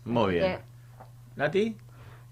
[0.06, 0.42] Muy bien.
[0.56, 0.58] Que-
[1.36, 1.76] ¿Nati?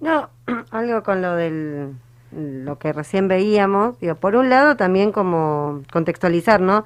[0.00, 0.30] No,
[0.70, 1.94] algo con lo del
[2.32, 6.84] lo que recién veíamos, digo, por un lado también como contextualizar, ¿no?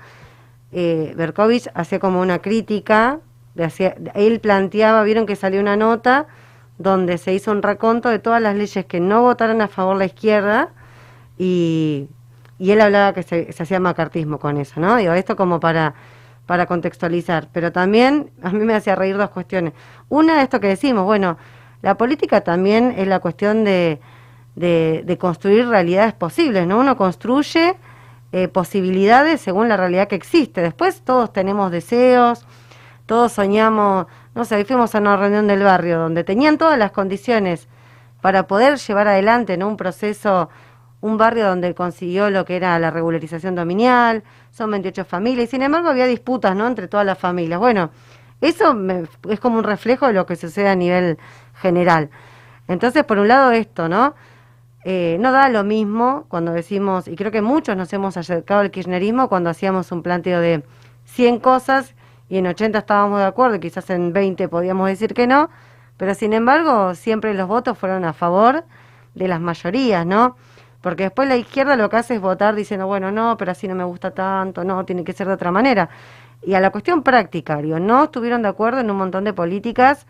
[0.72, 3.20] Eh, Berkovich hacía como una crítica,
[3.54, 6.26] de hacía- él planteaba, vieron que salió una nota
[6.78, 10.06] donde se hizo un raconto de todas las leyes que no votaron a favor la
[10.06, 10.70] izquierda
[11.38, 12.08] y,
[12.58, 14.96] y él hablaba que se, se hacía macartismo con eso, ¿no?
[14.96, 15.94] Digo, esto como para,
[16.46, 19.72] para contextualizar, pero también a mí me hacía reír dos cuestiones.
[20.08, 21.36] Una, esto que decimos, bueno,
[21.82, 24.00] la política también es la cuestión de,
[24.56, 26.78] de, de construir realidades posibles, ¿no?
[26.78, 27.76] Uno construye
[28.32, 30.60] eh, posibilidades según la realidad que existe.
[30.60, 32.46] Después todos tenemos deseos,
[33.06, 37.68] todos soñamos, no sé, fuimos a una reunión del barrio donde tenían todas las condiciones
[38.20, 39.68] para poder llevar adelante ¿no?
[39.68, 40.48] un proceso,
[41.00, 45.62] un barrio donde consiguió lo que era la regularización dominial, son 28 familias, y sin
[45.62, 46.66] embargo había disputas ¿no?
[46.66, 47.60] entre todas las familias.
[47.60, 47.90] Bueno,
[48.40, 51.18] eso me- es como un reflejo de lo que sucede a nivel
[51.60, 52.08] general.
[52.68, 54.14] Entonces, por un lado esto, ¿no?
[54.86, 58.70] Eh, no da lo mismo cuando decimos, y creo que muchos nos hemos acercado al
[58.70, 60.62] kirchnerismo cuando hacíamos un planteo de
[61.06, 61.94] 100 cosas
[62.28, 65.48] y en 80 estábamos de acuerdo, quizás en 20 podíamos decir que no,
[65.96, 68.64] pero sin embargo siempre los votos fueron a favor
[69.14, 70.36] de las mayorías, ¿no?
[70.82, 73.74] Porque después la izquierda lo que hace es votar diciendo, bueno, no, pero así no
[73.74, 75.88] me gusta tanto, no, tiene que ser de otra manera.
[76.42, 80.06] Y a la cuestión práctica, digo, no estuvieron de acuerdo en un montón de políticas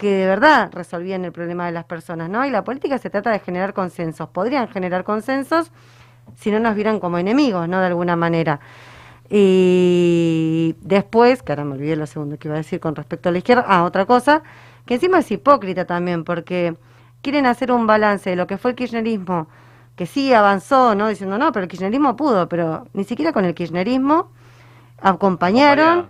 [0.00, 2.46] que de verdad resolvían el problema de las personas, ¿no?
[2.46, 4.30] Y la política se trata de generar consensos.
[4.30, 5.70] Podrían generar consensos
[6.36, 7.80] si no nos vieran como enemigos, ¿no?
[7.80, 8.60] De alguna manera.
[9.28, 13.32] Y después, que ahora me olvidé lo segundo que iba a decir con respecto a
[13.32, 14.42] la izquierda, ah, otra cosa,
[14.86, 16.74] que encima es hipócrita también, porque
[17.20, 19.48] quieren hacer un balance de lo que fue el kirchnerismo,
[19.96, 21.08] que sí avanzó, ¿no?
[21.08, 24.30] Diciendo, no, pero el kirchnerismo pudo, pero ni siquiera con el kirchnerismo
[25.02, 26.08] acompañaron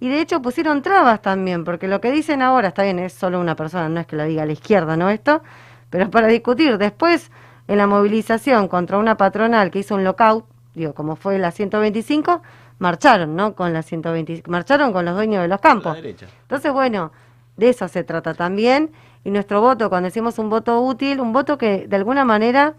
[0.00, 3.40] y de hecho pusieron trabas también, porque lo que dicen ahora, está bien, es solo
[3.40, 5.10] una persona, no es que lo diga a la izquierda, ¿no?
[5.10, 5.42] Esto,
[5.90, 7.30] pero para discutir después
[7.68, 12.42] en la movilización contra una patronal que hizo un lockout, digo, como fue la 125,
[12.78, 13.54] marcharon, ¿no?
[13.54, 15.96] Con la 125, marcharon con los dueños de los campos.
[15.98, 17.12] Entonces, bueno,
[17.56, 18.90] de eso se trata también.
[19.22, 22.74] Y nuestro voto, cuando decimos un voto útil, un voto que de alguna manera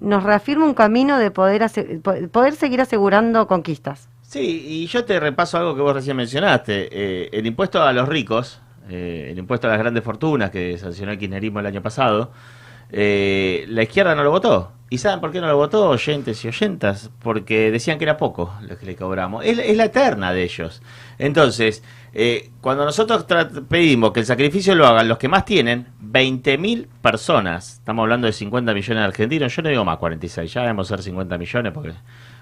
[0.00, 1.70] nos reafirma un camino de poder,
[2.32, 4.08] poder seguir asegurando conquistas.
[4.28, 6.90] Sí, y yo te repaso algo que vos recién mencionaste.
[6.92, 8.60] Eh, el impuesto a los ricos,
[8.90, 12.30] eh, el impuesto a las grandes fortunas que sancionó el kirchnerismo el año pasado,
[12.92, 14.72] eh, la izquierda no lo votó.
[14.90, 17.10] ¿Y saben por qué no lo votó, oyentes y oyentas?
[17.22, 19.46] Porque decían que era poco lo que le cobramos.
[19.46, 20.82] Es, es la eterna de ellos.
[21.18, 21.82] Entonces,
[22.60, 23.24] cuando nosotros
[23.66, 28.34] pedimos que el sacrificio lo hagan los que más tienen, 20.000 personas, estamos hablando de
[28.34, 31.94] 50 millones de argentinos, yo no digo más 46, ya debemos ser 50 millones porque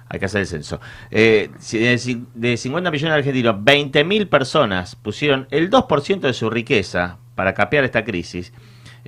[0.09, 0.81] hay que hacer el censo.
[1.11, 6.49] Eh, de, ci- de 50 millones de argentinos, 20.000 personas pusieron el 2% de su
[6.51, 8.53] riqueza para capear esta crisis.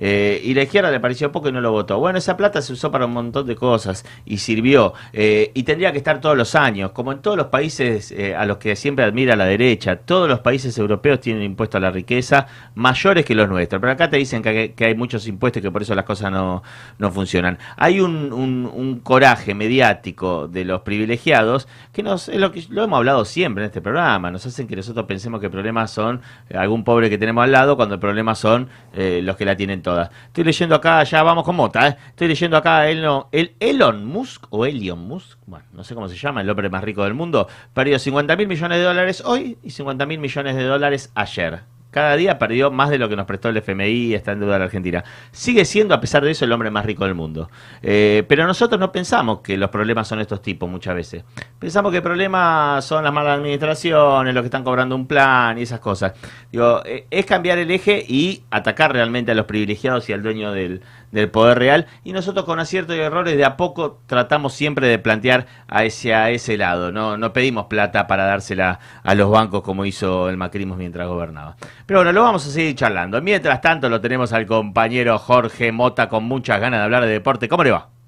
[0.01, 1.99] Eh, y la izquierda le pareció poco y no lo votó.
[1.99, 4.93] Bueno, esa plata se usó para un montón de cosas y sirvió.
[5.13, 8.45] eh, y tendría que estar todos los años, como en todos los países eh, a
[8.45, 9.97] los que siempre admira la derecha.
[9.97, 13.79] Todos los países europeos tienen impuesto a la riqueza mayores que los nuestros.
[13.81, 16.63] Pero acá te dicen que, hay- muchos impuestos y que por eso las cosas no,
[16.97, 17.57] no funcionan.
[17.77, 22.97] Hay un, un- coraje mediático de los privilegiados que nos, es lo que lo hemos
[22.97, 24.29] hablado siempre en este programa.
[24.31, 27.51] Nos hacen que nosotros pensemos que el problema son eh, algún pobre que tenemos al
[27.51, 31.55] lado cuando el problema son los que la tienen Estoy leyendo acá, ya vamos con
[31.55, 31.97] Mota, ¿eh?
[32.09, 36.15] estoy leyendo acá el, el Elon Musk o Elon Musk, bueno, no sé cómo se
[36.15, 39.71] llama, el hombre más rico del mundo, perdió 50 mil millones de dólares hoy y
[39.71, 41.61] 50 mil millones de dólares ayer.
[41.91, 44.59] Cada día perdió más de lo que nos prestó el FMI y está en deuda
[44.59, 45.03] la Argentina.
[45.31, 47.49] Sigue siendo, a pesar de eso, el hombre más rico del mundo.
[47.81, 51.23] Eh, pero nosotros no pensamos que los problemas son estos tipos muchas veces.
[51.57, 55.63] Pensamos que el problema son las malas administraciones, los que están cobrando un plan y
[55.63, 56.13] esas cosas.
[56.51, 60.51] Digo, eh, es cambiar el eje y atacar realmente a los privilegiados y al dueño
[60.51, 61.87] del, del poder real.
[62.03, 66.57] Y nosotros con aciertos y errores de a poco tratamos siempre de plantear a ese,
[66.57, 66.91] lado.
[66.91, 71.55] No, no pedimos plata para dársela a los bancos como hizo el macrismo mientras gobernaba.
[71.85, 73.21] Pero bueno, lo vamos a seguir charlando.
[73.21, 77.47] Mientras tanto lo tenemos al compañero Jorge Mota con muchas ganas de hablar de deporte.
[77.47, 77.98] ¿Cómo le va?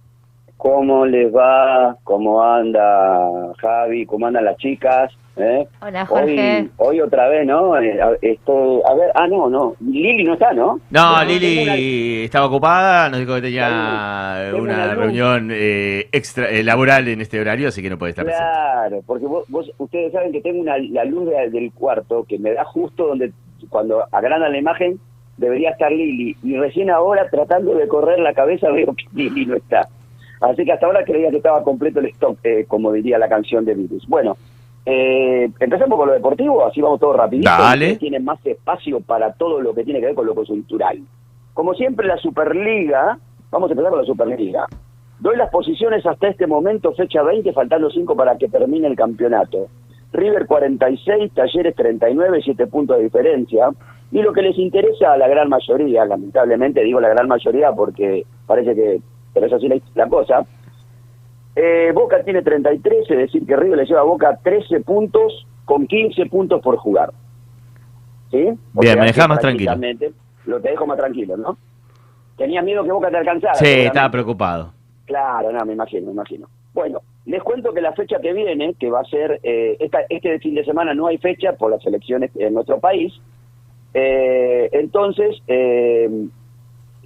[0.66, 1.98] ¿Cómo les va?
[2.04, 4.06] ¿Cómo anda Javi?
[4.06, 5.12] ¿Cómo andan las chicas?
[5.36, 5.66] ¿Eh?
[5.82, 6.70] Hola, Jorge.
[6.78, 7.76] Hoy, hoy otra vez, ¿no?
[7.80, 9.74] Eh, a- esto, a ver, ah, no, no.
[9.80, 10.80] Lili no está, ¿no?
[10.92, 17.08] No, Bueno, Lili estaba ocupada, nos dijo que tenía una reunión eh, extra eh, laboral
[17.08, 18.54] en este horario, así que no puede estar una- presente.
[18.54, 22.38] Claro, porque vos, vos- ustedes saben que tengo una, la luz de- del cuarto que
[22.38, 23.32] me da justo donde,
[23.70, 25.00] cuando agrandan la imagen,
[25.38, 26.36] debería estar Lili.
[26.44, 29.88] Y recién ahora, tratando de correr la cabeza, veo que Lili no está.
[30.42, 33.64] Así que hasta ahora creía que estaba completo el stock, eh, como diría la canción
[33.64, 34.08] de Virus.
[34.08, 34.36] Bueno,
[34.86, 37.50] eh, empezamos con lo deportivo, así vamos todo rapidito.
[37.50, 37.96] Dale.
[37.98, 41.00] Tienen más espacio para todo lo que tiene que ver con lo coyuntural.
[41.54, 43.20] Como siempre, la Superliga,
[43.52, 44.66] vamos a empezar con la Superliga.
[45.20, 49.68] Doy las posiciones hasta este momento, fecha 20, faltando 5 para que termine el campeonato.
[50.14, 53.70] River 46, Talleres 39, 7 puntos de diferencia.
[54.12, 58.26] Y lo que les interesa a la gran mayoría, lamentablemente digo la gran mayoría porque
[58.48, 59.02] parece que
[59.34, 60.46] pero es así la, la cosa.
[61.56, 65.88] Eh, Boca tiene 33, es decir, que River le lleva a Boca 13 puntos con
[65.88, 67.12] 15 puntos por jugar.
[68.30, 68.50] ¿Sí?
[68.74, 69.76] Bien, me que más tranquilo.
[70.46, 71.58] Lo te dejo más tranquilo, ¿no?
[72.38, 73.56] Tenías miedo que Boca te alcanzara.
[73.56, 74.74] Sí, estaba preocupado.
[75.06, 76.48] Claro, no, me imagino, me imagino.
[76.74, 80.40] Bueno, les cuento que la fecha que viene, que va a ser, eh, esta, este
[80.40, 83.14] fin de semana no hay fecha por las elecciones en nuestro país,
[83.94, 86.10] eh, entonces, eh,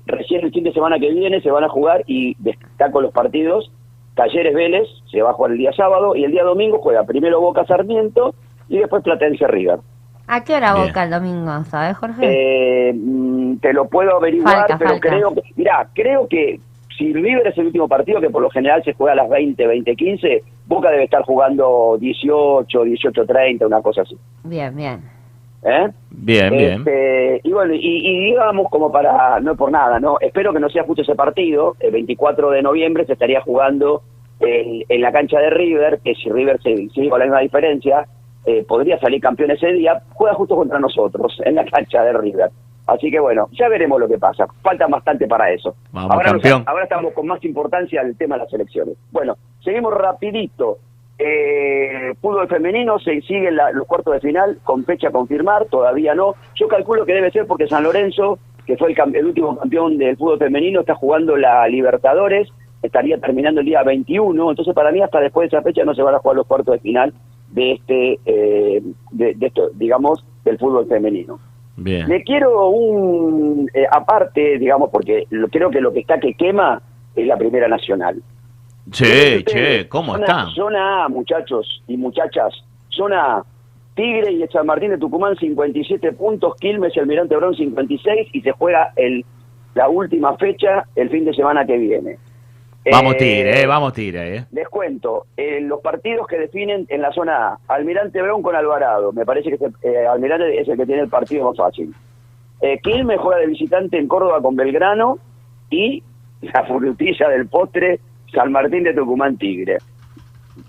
[0.06, 3.72] recién el fin de semana que viene se van a jugar y destaco los partidos,
[4.16, 7.42] Talleres Vélez se va a jugar el día sábado y el día domingo juega primero
[7.42, 8.34] Boca Sarmiento
[8.70, 9.80] y después Platense River.
[10.28, 10.88] ¿A qué hora Bien.
[10.88, 12.22] boca el domingo, sabes, Jorge?
[12.24, 16.60] Eh, mm, te lo puedo averiguar, pero creo que, mira, creo que
[16.98, 19.68] si River es el último partido, que por lo general se juega a las 20,
[19.68, 24.18] 20, 15, Boca debe estar jugando 18, 18, 30, una cosa así.
[24.44, 25.15] Bien, bien.
[25.64, 25.90] ¿Eh?
[26.12, 26.74] Bien, bien.
[26.80, 30.18] Este, y bueno, y, y digamos como para, no es por nada, ¿no?
[30.20, 34.04] Espero que no sea justo ese partido, el 24 de noviembre se estaría jugando
[34.40, 38.06] en, en la cancha de River, que si River se sigue con la misma diferencia,
[38.46, 42.50] eh, podría salir campeón ese día, juega justo contra nosotros, en la cancha de River.
[42.88, 45.76] Así que bueno, ya veremos lo que pasa, falta bastante para eso.
[45.92, 46.64] Vamos, ahora, nos- campeón.
[46.68, 48.96] ahora estamos con más importancia el tema de las elecciones.
[49.12, 50.78] Bueno, seguimos rapidito.
[51.18, 56.14] Eh, fútbol femenino se sigue la- los cuartos de final con fecha a confirmar, todavía
[56.14, 56.36] no.
[56.56, 60.18] Yo calculo que debe ser porque San Lorenzo, que fue el, el último campeón del
[60.18, 62.50] fútbol femenino, está jugando la Libertadores,
[62.82, 66.02] estaría terminando el día 21, entonces para mí hasta después de esa fecha no se
[66.04, 67.14] van a jugar los cuartos de final
[67.50, 71.40] de este, eh, de, de esto, digamos, del fútbol femenino.
[71.78, 72.08] Bien.
[72.10, 76.82] Le quiero un, eh, aparte, digamos, porque lo, creo que lo que está que quema
[77.16, 78.22] es la Primera Nacional.
[78.92, 80.46] Che, Ustedes, che, ¿cómo zona, está?
[80.54, 82.54] Zona A, muchachos y muchachas.
[82.90, 83.46] Zona A.
[83.96, 88.52] Tigre y San Martín de Tucumán 57 puntos, Quilmes y Almirante Brown 56 y se
[88.52, 89.26] juega el
[89.74, 92.18] la última fecha el fin de semana que viene.
[92.92, 94.46] Vamos Eh, Tigre, eh, vamos Tigre, eh.
[94.52, 99.12] Les cuento, eh, los partidos que definen en la zona A, Almirante Brown con Alvarado,
[99.12, 101.94] me parece que ese, eh, Almirante es el que tiene el partido más fácil.
[102.62, 105.18] Eh, Quilmes juega de visitante en Córdoba con Belgrano
[105.70, 106.04] y
[106.42, 108.00] la frutilla del postre
[108.36, 109.78] San Martín de Tucumán Tigre.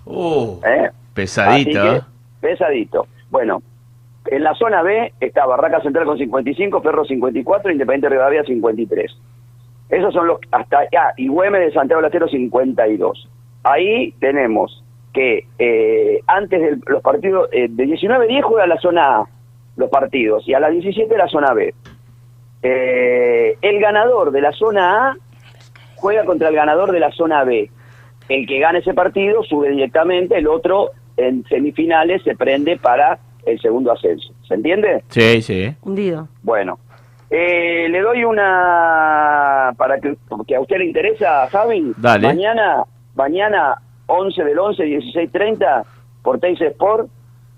[0.05, 0.89] Uh, ¿eh?
[1.13, 1.81] pesadito.
[1.81, 2.01] Que, ¿eh?
[2.41, 3.07] pesadito.
[3.29, 3.61] Bueno,
[4.25, 9.17] en la zona B está Barraca Central con 55, Ferro 54, Independiente Rivadavia 53.
[9.89, 13.29] Esos son los hasta ah, y Güemes de Santiago del Estero 52.
[13.63, 19.25] Ahí tenemos que eh, antes de los partidos eh, de 19-10 juega la zona A
[19.77, 21.73] los partidos y a las 17 la zona B.
[22.63, 25.17] Eh, el ganador de la zona A
[25.97, 27.69] juega contra el ganador de la zona B.
[28.29, 33.59] El que gane ese partido sube directamente, el otro en semifinales se prende para el
[33.59, 34.33] segundo ascenso.
[34.47, 35.03] ¿Se entiende?
[35.09, 35.73] Sí, sí.
[35.81, 36.27] Hundido.
[36.43, 36.79] Bueno,
[37.29, 41.93] eh, le doy una para que, que a usted le interesa, Javi.
[41.97, 42.27] Dale.
[42.27, 42.83] Mañana,
[43.15, 45.83] mañana 11 del 11, 16.30,
[46.21, 47.09] por Teis Sport,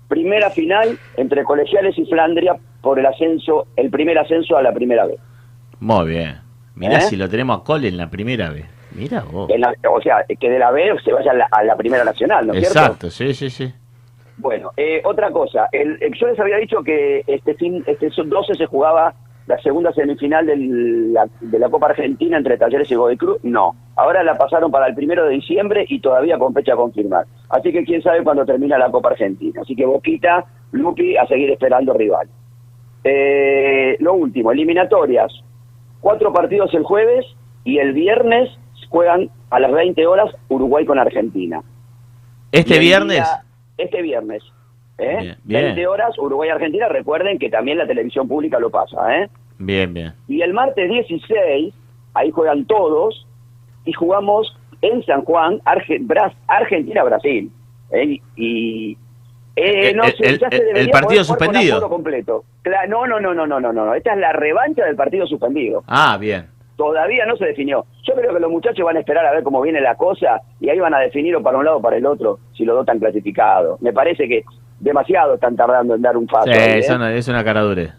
[0.08, 5.06] primera final entre Colegiales y Flandria por el ascenso, el primer ascenso a la primera
[5.06, 5.18] vez.
[5.78, 6.49] Muy bien.
[6.80, 7.00] Mirá ¿Eh?
[7.02, 8.64] si lo tenemos a Cole en la primera vez.
[8.96, 9.48] Mira vos.
[9.50, 12.02] En la- o sea, que de la B se vaya a la, a la primera
[12.04, 12.78] nacional, ¿no es cierto?
[12.80, 13.72] Exacto, sí, sí, sí.
[14.38, 18.54] Bueno, eh, otra cosa, el, el- yo les había dicho que este fin, este 12
[18.54, 19.12] se jugaba
[19.46, 23.36] la segunda semifinal del- la- de la Copa Argentina entre Talleres y Godoy Cruz.
[23.42, 27.26] No, ahora la pasaron para el primero de diciembre y todavía con fecha a confirmar.
[27.50, 29.60] Así que quién sabe cuándo termina la Copa Argentina.
[29.62, 32.26] Así que Boquita, Lupi, a seguir esperando rival.
[33.04, 35.32] Eh, lo último, eliminatorias.
[36.00, 37.26] Cuatro partidos el jueves
[37.64, 38.48] y el viernes
[38.88, 41.62] juegan a las 20 horas Uruguay con Argentina.
[42.52, 43.16] Este viernes.
[43.18, 43.44] día-
[43.78, 44.42] este viernes.
[44.98, 45.16] ¿eh?
[45.20, 45.64] Bien, bien.
[45.66, 46.88] 20 horas Uruguay-Argentina.
[46.88, 49.16] Recuerden que también la televisión pública lo pasa.
[49.22, 49.28] ¿eh?
[49.58, 50.12] Bien, bien.
[50.28, 51.72] Y el martes 16,
[52.14, 53.26] ahí juegan todos
[53.84, 57.50] y jugamos en San Juan, Arge- Bras- Argentina-Brasil.
[57.92, 58.18] ¿eh?
[58.36, 58.96] Y.
[59.56, 61.88] eh, El- no el- ya se el- partido suspendido.
[61.88, 62.44] completo.
[62.88, 63.94] No, no, no, no, no, no, no.
[63.94, 66.46] Esta es la revancha del partido suspendido Ah, bien.
[66.76, 67.84] todavía no se definió.
[68.04, 70.68] Yo creo que los muchachos van a esperar a ver cómo viene la cosa y
[70.70, 72.82] ahí van a definir o para un lado o para el otro si los dos
[72.84, 73.80] están clasificados.
[73.82, 74.44] Me parece que
[74.78, 76.46] demasiado están tardando en dar un paso.
[76.46, 76.78] Sí, ahí, ¿eh?
[76.78, 77.96] es una, es una cara dura.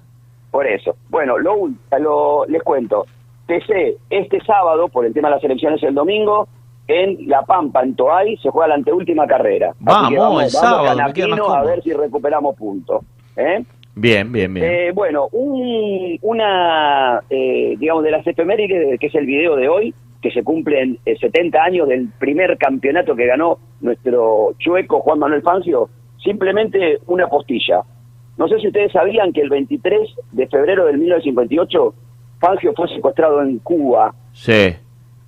[0.50, 0.96] Por eso.
[1.10, 3.06] Bueno, lo, lo- les cuento.
[3.48, 6.48] TC este sábado, por el tema de las elecciones el domingo,
[6.92, 9.70] en La Pampa, en Toay, se juega la anteúltima carrera.
[9.70, 13.04] Así Vamos, que el vamos, sábado, a ver si recuperamos puntos.
[13.38, 13.64] ¿eh?
[13.96, 14.66] Bien, bien, bien.
[14.66, 19.94] Eh, bueno, un- una, eh, digamos, de las efemérides, que es el video de hoy,
[20.22, 25.42] que se cumplen eh, 70 años del primer campeonato que ganó nuestro chueco Juan Manuel
[25.42, 25.90] Fangio,
[26.24, 27.82] simplemente una postilla.
[28.38, 31.94] No sé si ustedes sabían que el 23 de febrero del 1958
[32.40, 34.14] Fangio fue secuestrado en Cuba.
[34.34, 34.76] Sí.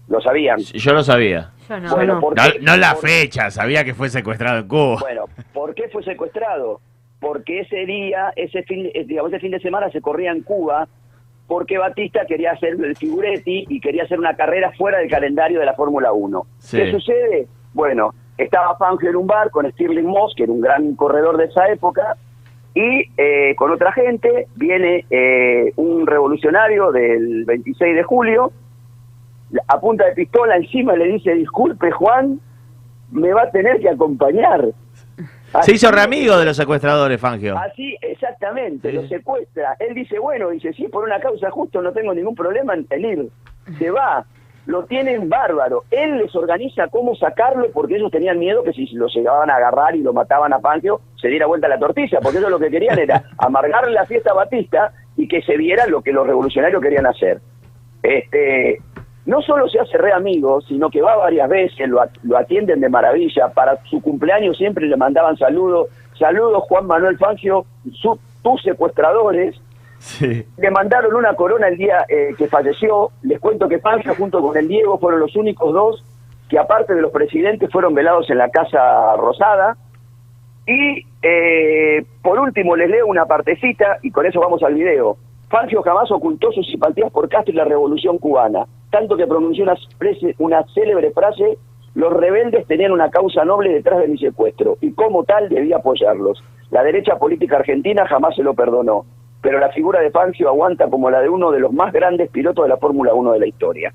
[0.08, 0.60] ¿Lo sabían?
[0.60, 1.52] Yo lo sabía.
[1.70, 1.96] Yo no.
[1.96, 2.20] Bueno, no.
[2.22, 2.60] ¿por No, qué?
[2.60, 4.98] no la fecha, sabía que fue secuestrado en Cuba.
[5.02, 6.82] Bueno, ¿por qué fue secuestrado?
[7.20, 10.88] Porque ese día, ese fin, eh, digamos, ese fin de semana se corría en Cuba
[11.48, 15.66] porque Batista quería hacer el figuretti y quería hacer una carrera fuera del calendario de
[15.66, 16.46] la Fórmula 1.
[16.60, 16.78] Sí.
[16.78, 17.48] ¿Qué sucede?
[17.74, 21.46] Bueno, estaba Fangio en un bar con Stirling Moss, que era un gran corredor de
[21.46, 22.16] esa época,
[22.74, 28.52] y eh, con otra gente viene eh, un revolucionario del 26 de julio,
[29.68, 32.40] a punta de pistola encima le dice, disculpe Juan,
[33.12, 34.66] me va a tener que acompañar.
[35.62, 37.56] Se hizo Así- reamigo de los secuestradores, Fangio.
[37.58, 38.96] Así, exactamente, Sí.
[38.96, 39.76] lo secuestra.
[39.80, 43.06] Él dice, bueno, dice, sí, por una causa justa no tengo ningún problema en en
[43.06, 43.30] ir.
[43.78, 44.26] Se va,
[44.66, 45.84] lo tienen bárbaro.
[45.92, 49.96] Él les organiza cómo sacarlo porque ellos tenían miedo que si lo llegaban a agarrar
[49.96, 52.98] y lo mataban a Fangio, se diera vuelta la tortilla, porque ellos lo que querían
[52.98, 57.06] era amargarle la fiesta a Batista y que se viera lo que los revolucionarios querían
[57.06, 57.40] hacer.
[58.02, 58.80] Este,
[59.26, 62.90] no solo se hace re amigo, sino que va varias veces, lo, lo atienden de
[62.90, 63.50] maravilla.
[63.50, 65.88] Para su cumpleaños siempre le mandaban saludos.
[66.18, 69.56] Saludos, Juan Manuel Fangio, su- tus secuestradores.
[70.00, 70.46] Sí.
[70.58, 73.12] Le mandaron una corona el día eh, que falleció.
[73.22, 76.06] Les cuento que Fangio junto con el Diego fueron los únicos dos
[76.50, 79.78] que aparte de los presidentes fueron velados en la Casa Rosada.
[80.68, 85.18] Y eh, por último les leo una partecita y con eso vamos al video.
[85.50, 89.66] Fangio jamás ocultó sus simpatías por Castro y la revolución cubana, tanto que pronunció
[90.38, 91.58] una, célebre frase,
[91.96, 96.44] los rebeldes tenían una causa noble detrás de mi secuestro y como tal debía apoyarlos.
[96.70, 99.06] La derecha política argentina jamás se lo perdonó,
[99.42, 102.66] pero la figura de Fangio aguanta como la de uno de los más grandes pilotos
[102.66, 103.94] de la Fórmula 1 de la historia.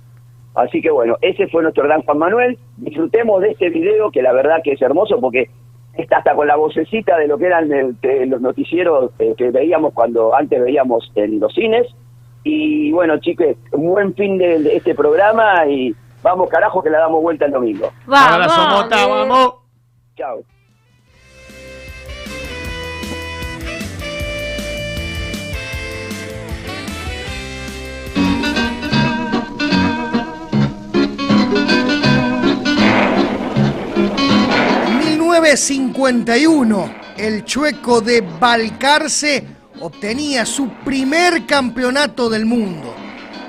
[0.57, 2.59] Así que bueno, ese fue nuestro gran Juan Manuel.
[2.79, 5.49] Disfrutemos de este video que la verdad que es hermoso porque
[5.95, 9.95] está hasta con la vocecita de lo que eran de los noticieros eh, que veíamos
[9.95, 11.87] cuando antes veíamos en los cines.
[12.51, 17.21] Y bueno, chiques, un buen fin de, este programa y vamos, carajo, que la damos
[17.21, 17.93] vuelta el domingo.
[18.07, 19.55] Vamos, abrazo, Mota, vamos.
[20.17, 20.43] Chao.
[35.39, 36.95] ...1951...
[37.19, 42.95] ...el chueco de Balcarce obtenía su primer campeonato del mundo.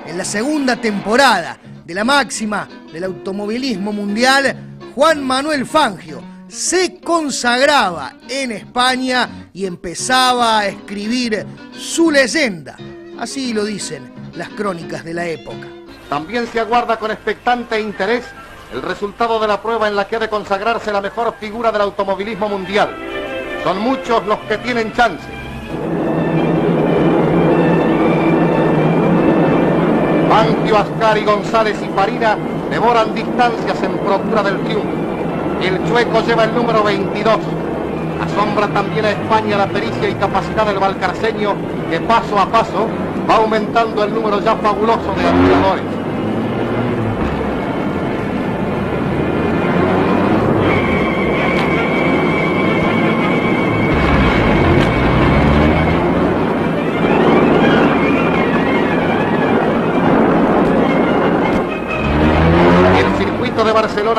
[0.05, 8.13] En la segunda temporada de la máxima del automovilismo mundial, Juan Manuel Fangio se consagraba
[8.27, 12.75] en España y empezaba a escribir su leyenda.
[13.19, 15.67] Así lo dicen las crónicas de la época.
[16.09, 18.25] También se aguarda con expectante interés
[18.73, 21.81] el resultado de la prueba en la que ha de consagrarse la mejor figura del
[21.81, 22.95] automovilismo mundial.
[23.63, 25.27] Son muchos los que tienen chance.
[30.39, 32.37] Fangio, Ascari, González y Farina
[32.69, 34.87] devoran distancias en procura del triunfo.
[35.61, 37.35] El chueco lleva el número 22.
[38.23, 41.55] Asombra también a España la pericia y capacidad del balcarceño
[41.89, 42.87] que paso a paso
[43.29, 45.98] va aumentando el número ya fabuloso de admiradores.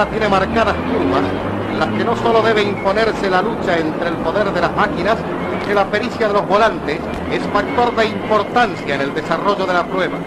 [0.06, 1.22] Tiene marcadas curvas
[1.70, 5.16] en las que no solo debe imponerse la lucha entre el poder de las máquinas,
[5.66, 9.84] que la pericia de los volantes es factor de importancia en el desarrollo de la
[9.84, 10.18] prueba.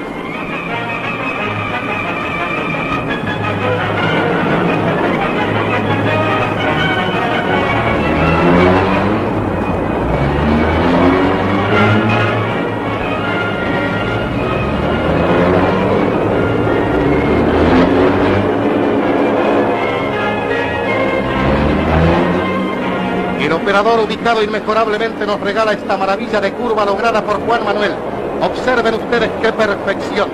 [23.63, 27.93] Operador ubicado inmejorablemente nos regala esta maravilla de curva lograda por Juan Manuel.
[28.41, 30.27] Observen ustedes qué perfección.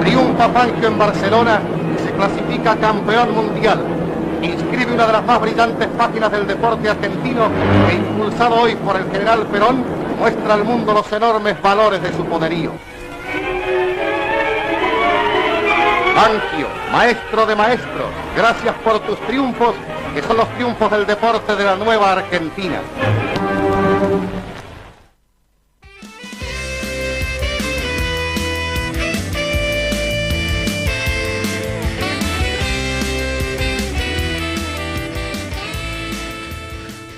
[0.00, 1.60] Triunfa Fangio en Barcelona
[1.94, 3.80] y se clasifica campeón mundial.
[4.42, 7.48] Inscribe una de las más brillantes páginas del deporte argentino
[7.88, 9.84] que impulsado hoy por el general Perón
[10.18, 12.72] muestra al mundo los enormes valores de su poderío.
[16.16, 19.74] Fangio, maestro de maestros, gracias por tus triunfos,
[20.12, 22.80] que son los triunfos del deporte de la nueva Argentina.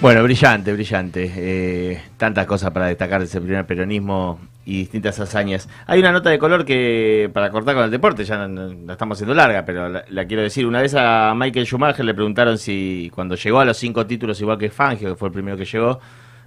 [0.00, 1.32] Bueno, brillante, brillante.
[1.34, 5.68] Eh, tantas cosas para destacar de ese primer peronismo y distintas hazañas.
[5.86, 9.16] Hay una nota de color que, para cortar con el deporte, ya no- la estamos
[9.18, 10.66] haciendo larga, pero la, la quiero decir.
[10.66, 14.56] Una vez a Michael Schumacher le preguntaron si cuando llegó a los cinco títulos, igual
[14.58, 16.00] que Fangio, que fue el primero que llegó,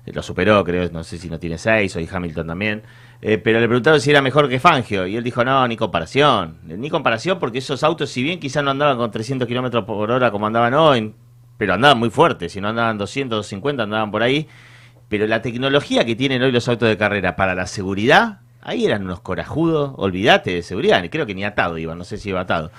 [0.05, 2.81] eh, lo superó, creo, no sé si no tiene seis, o Hamilton también.
[3.21, 6.57] eh, pero le preguntaron si era mejor que Fangio, y él dijo, no, ni comparación.
[6.63, 10.31] Ni comparación porque esos autos, si bien quizás no andaban con 300 kilómetros por hora
[10.31, 11.13] como andaban hoy,
[11.57, 14.47] pero andaban muy fuertes, si no andaban 200, 250, andaban por ahí.
[15.09, 19.03] Pero la tecnología que tienen hoy los autos de carrera para la seguridad, ahí eran
[19.03, 22.71] unos corajudos, olvídate de seguridad, creo que ni atado iba, no sé si iba atado.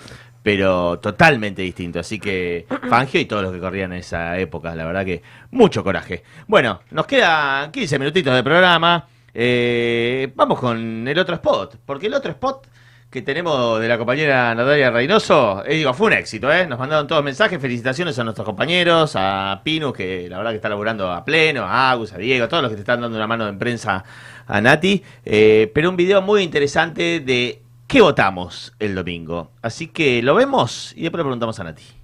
[0.42, 4.84] Pero totalmente distinto, así que Fangio y todos los que corrían en esa época, la
[4.84, 6.22] verdad que mucho coraje.
[6.46, 9.06] Bueno, nos quedan 15 minutitos de programa.
[9.32, 12.66] Eh, vamos con el otro spot, porque el otro spot
[13.10, 16.66] que tenemos de la compañera Natalia Reynoso, eh, digo, fue un éxito, ¿eh?
[16.66, 20.68] Nos mandaron todos mensajes, felicitaciones a nuestros compañeros, a Pinu, que la verdad que está
[20.68, 23.26] laburando a pleno, a Agus, a Diego, a todos los que te están dando una
[23.26, 24.04] mano en prensa
[24.46, 29.52] a Nati, eh, pero un video muy interesante de qué votamos el domingo.
[29.62, 31.97] Así que lo vemos y después le preguntamos a Nati.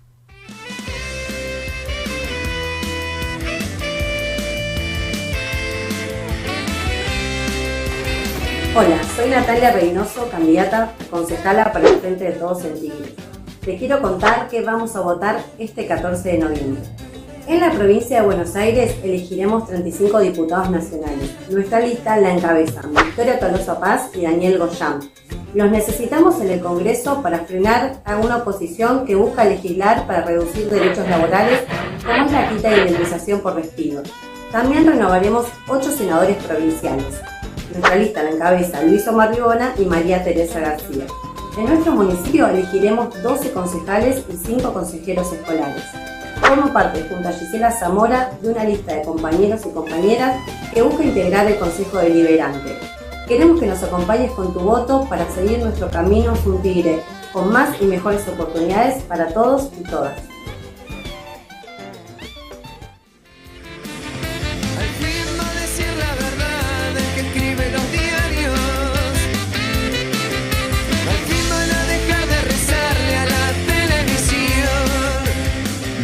[8.77, 13.15] Hola, soy Natalia Reynoso, candidata a concejala para el Frente de Todos en Tigre.
[13.65, 16.83] Les quiero contar que vamos a votar este 14 de noviembre.
[17.47, 21.31] En la provincia de Buenos Aires elegiremos 35 diputados nacionales.
[21.51, 25.09] Nuestra lista la encabezan Victoria Tolosa Paz y Daniel Goyán.
[25.55, 30.69] Los necesitamos en el Congreso para frenar a una oposición que busca legislar para reducir
[30.69, 31.61] derechos laborales,
[32.05, 34.03] como es la quita de indemnización por despido.
[34.51, 37.21] También renovaremos 8 senadores provinciales.
[37.97, 41.07] Lista la encabeza Luis Omar Ribona y María Teresa García.
[41.57, 45.85] En nuestro municipio elegiremos 12 concejales y 5 consejeros escolares.
[46.41, 50.37] Formo parte, junto a Gisela Zamora, de una lista de compañeros y compañeras
[50.73, 52.77] que busca integrar el Consejo Deliberante.
[53.29, 57.01] Queremos que nos acompañes con tu voto para seguir nuestro camino Tigre,
[57.33, 60.34] con más y mejores oportunidades para todos y todas.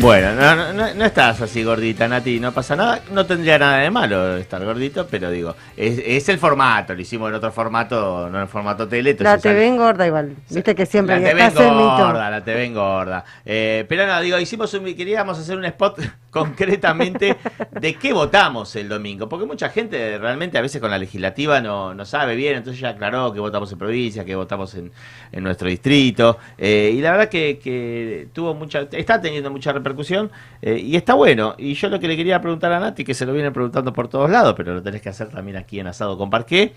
[0.01, 3.01] Bueno, no, no- no- no estás así gordita, Nati, no pasa nada.
[3.13, 7.29] No tendría nada de malo estar gordito, pero digo, es, es el formato, lo hicimos
[7.29, 9.11] en otro formato, no en formato tele.
[9.19, 10.35] La entonces TV engorda igual.
[10.49, 11.63] Viste que siempre la ese mito.
[11.63, 13.25] engorda, la TV engorda.
[13.45, 16.01] Eh, pero no, digo, hicimos un, queríamos hacer un spot
[16.31, 17.37] concretamente
[17.81, 21.95] de qué votamos el domingo, porque mucha gente realmente a veces con la legislativa no,
[21.95, 24.93] no sabe bien, entonces ya aclaró que votamos en provincia, que votamos en,
[25.33, 30.31] en nuestro distrito, eh, y la verdad que, que tuvo mucha, está teniendo mucha repercusión,
[30.63, 33.27] eh, y está bueno, y yo lo que le quería preguntar a Nati, que se
[33.27, 36.17] lo vienen preguntando por todos lados, pero lo tenés que hacer también aquí en Asado
[36.19, 36.75] con Parqué,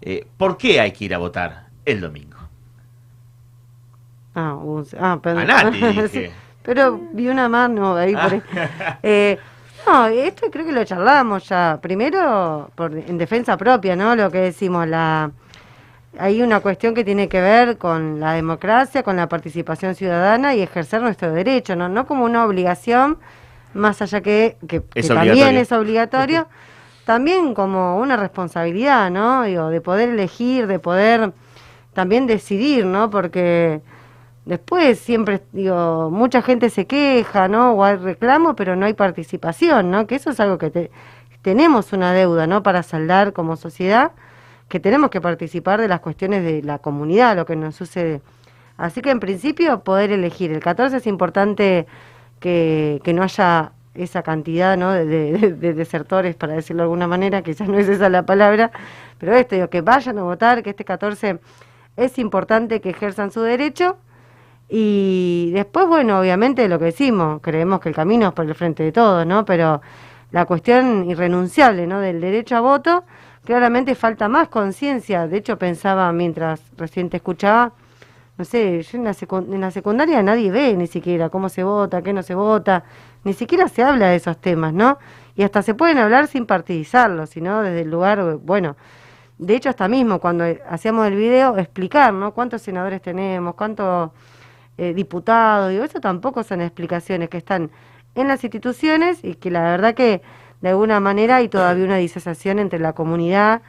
[0.00, 2.38] eh, ¿por qué hay que ir a votar el domingo?
[4.34, 4.58] Ah,
[5.00, 5.50] ah, perdón.
[5.50, 5.78] A Nati,
[6.08, 6.32] Sí, dije.
[6.62, 8.42] Pero vi una mano ahí por ahí.
[8.54, 8.98] Ah.
[9.02, 9.38] Eh,
[9.86, 11.78] no, esto creo que lo charlamos ya.
[11.80, 14.14] Primero, por, en defensa propia, ¿no?
[14.14, 15.30] Lo que decimos, la
[16.18, 20.62] hay una cuestión que tiene que ver con la democracia, con la participación ciudadana y
[20.62, 21.88] ejercer nuestro derecho, ¿no?
[21.88, 23.18] No como una obligación,
[23.74, 24.82] más allá que, que,
[25.14, 26.48] también es obligatorio,
[27.04, 29.42] también como una responsabilidad, ¿no?
[29.44, 31.32] Digo, de poder elegir, de poder
[31.92, 33.10] también decidir, ¿no?
[33.10, 33.80] Porque
[34.46, 37.72] después siempre, digo, mucha gente se queja, ¿no?
[37.72, 40.06] O hay reclamo, pero no hay participación, ¿no?
[40.06, 40.90] Que eso es algo que te-
[41.42, 42.62] tenemos una deuda, ¿no?
[42.62, 44.12] Para saldar como sociedad,
[44.68, 48.20] que tenemos que participar de las cuestiones de la comunidad, lo que nos sucede.
[48.76, 50.52] Así que en principio poder elegir.
[50.52, 51.86] El 14 es importante
[52.40, 54.92] que, que no haya esa cantidad ¿no?
[54.92, 58.70] de, de- de desertores, para decirlo de alguna manera, quizás no es esa la palabra,
[59.18, 61.40] pero esto, digo, que vayan a votar, que este 14
[61.96, 63.96] es importante que ejerzan su derecho.
[64.68, 68.82] Y después, bueno, obviamente lo que decimos, creemos que el camino es por el frente
[68.82, 69.44] de todos, ¿no?
[69.44, 69.80] Pero
[70.30, 72.00] la cuestión irrenunciable, ¿no?
[72.00, 73.04] Del derecho a voto,
[73.48, 75.26] claramente falta más conciencia.
[75.26, 77.72] De hecho, pensaba mientras recién te escuchaba,
[78.36, 79.16] no sé, yo en la,
[79.54, 82.84] en la secundaria nadie ve ni siquiera cómo se vota, qué no se vota,
[83.24, 84.98] ni siquiera se habla de esos temas, ¿no?
[85.34, 88.76] Y hasta se pueden hablar sin partidizarlos, sino desde el lugar, bueno,
[89.38, 92.34] de hecho hasta mismo cuando hacíamos el video, explicar, ¿no?
[92.34, 93.54] ¿Cuántos senadores tenemos?
[93.54, 94.10] ¿Cuántos
[94.76, 95.70] eh, diputados?
[95.70, 97.70] Digo, eso tampoco son explicaciones que están
[98.14, 100.20] en las instituciones y que la verdad que
[100.60, 103.62] de alguna manera hay todavía una disociación entre la comunidad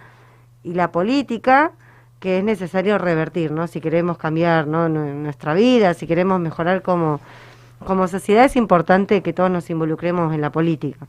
[0.64, 1.72] y la política
[2.20, 3.68] que es necesario revertir, ¿no?
[3.68, 4.90] Si queremos cambiar ¿no?
[4.90, 7.22] Nu- nuestra vida, si queremos mejorar como,
[7.86, 11.08] como sociedad, es importante que todos nos involucremos en la política.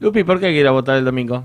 [0.00, 1.44] Lupi, ¿por qué hay que ir a votar el domingo?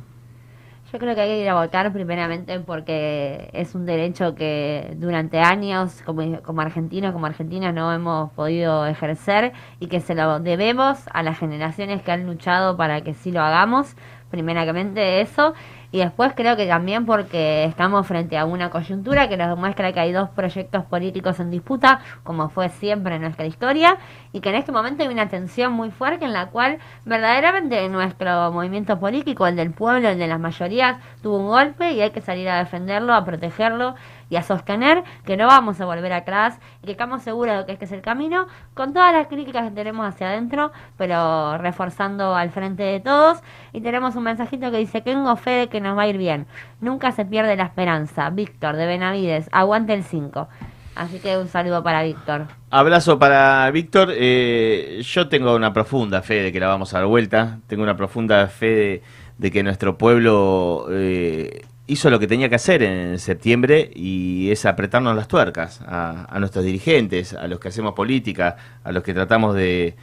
[0.91, 5.39] Yo creo que hay que ir a votar primeramente porque es un derecho que durante
[5.39, 10.99] años como, como argentinos, como argentinas no hemos podido ejercer y que se lo debemos
[11.11, 13.97] a las generaciones que han luchado para que sí lo hagamos.
[14.31, 15.53] Primeramente eso
[15.91, 19.99] y después creo que también porque estamos frente a una coyuntura que nos demuestra que
[19.99, 23.97] hay dos proyectos políticos en disputa, como fue siempre en nuestra historia,
[24.33, 28.51] y que en este momento hay una tensión muy fuerte en la cual verdaderamente nuestro
[28.51, 32.21] movimiento político, el del pueblo, el de las mayorías, tuvo un golpe y hay que
[32.21, 33.95] salir a defenderlo, a protegerlo
[34.29, 37.73] y a sostener que no vamos a volver atrás y que estamos seguros de que
[37.73, 42.49] este es el camino, con todas las críticas que tenemos hacia adentro, pero reforzando al
[42.49, 43.39] frente de todos.
[43.73, 46.47] Y tenemos un mensajito que dice, tengo fe de que nos va a ir bien.
[46.81, 48.29] Nunca se pierde la esperanza.
[48.29, 50.47] Víctor de Benavides, aguante el 5.
[50.97, 52.47] Así que un saludo para Víctor.
[52.71, 54.09] Abrazo para Víctor.
[54.13, 57.59] Eh, yo tengo una profunda fe de que la vamos a dar vuelta.
[57.67, 59.03] Tengo una profunda fe
[59.37, 64.65] de, que nuestro pueblo eh, hizo lo que tenía que hacer en septiembre y es
[64.65, 69.55] apretarnos las tuercas a, nuestros dirigentes, a los que hacemos política, a los que tratamos
[69.55, 69.95] de...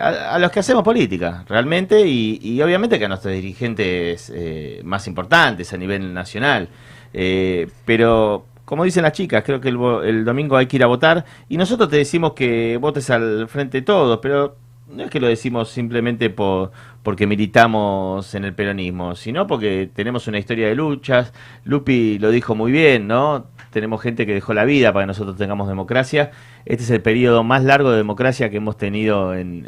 [0.00, 4.80] a, a los que hacemos política, realmente, y, y obviamente que a nuestros dirigentes eh,
[4.84, 6.68] más importantes a nivel nacional.
[7.12, 10.86] Eh, pero como dicen las chicas, creo que el, el domingo hay que ir a
[10.86, 14.56] votar y nosotros te decimos que votes al frente de todos, pero
[14.92, 16.72] no es que lo decimos simplemente por,
[17.02, 21.32] porque militamos en el peronismo, sino porque tenemos una historia de luchas.
[21.64, 23.46] Lupi lo dijo muy bien, ¿no?
[23.70, 26.32] Tenemos gente que dejó la vida para que nosotros tengamos democracia.
[26.64, 29.62] Este es el periodo más largo de democracia que hemos tenido en,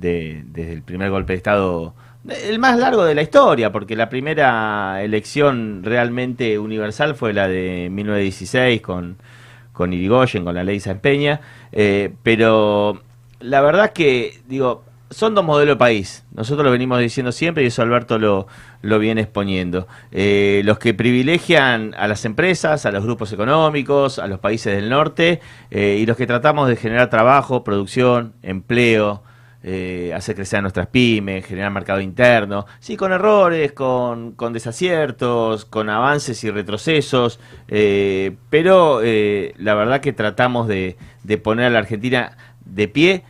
[0.00, 1.94] de- desde el primer golpe de Estado
[2.46, 7.88] el más largo de la historia, porque la primera elección realmente universal fue la de
[7.90, 9.16] 1916 con,
[9.72, 11.40] con Irigoyen, con la ley San Peña,
[11.72, 13.00] eh, pero
[13.40, 16.24] la verdad que, digo, son dos modelos de país.
[16.32, 18.46] Nosotros lo venimos diciendo siempre y eso Alberto lo,
[18.82, 19.88] lo viene exponiendo.
[20.12, 24.88] Eh, los que privilegian a las empresas, a los grupos económicos, a los países del
[24.88, 29.24] norte, eh, y los que tratamos de generar trabajo, producción, empleo,
[29.62, 35.64] eh, hacer crecer a nuestras pymes, generar mercado interno, sí, con errores, con, con desaciertos,
[35.64, 41.80] con avances y retrocesos, eh, pero la verdad que tratamos de, de poner a la
[41.80, 43.24] Argentina de pie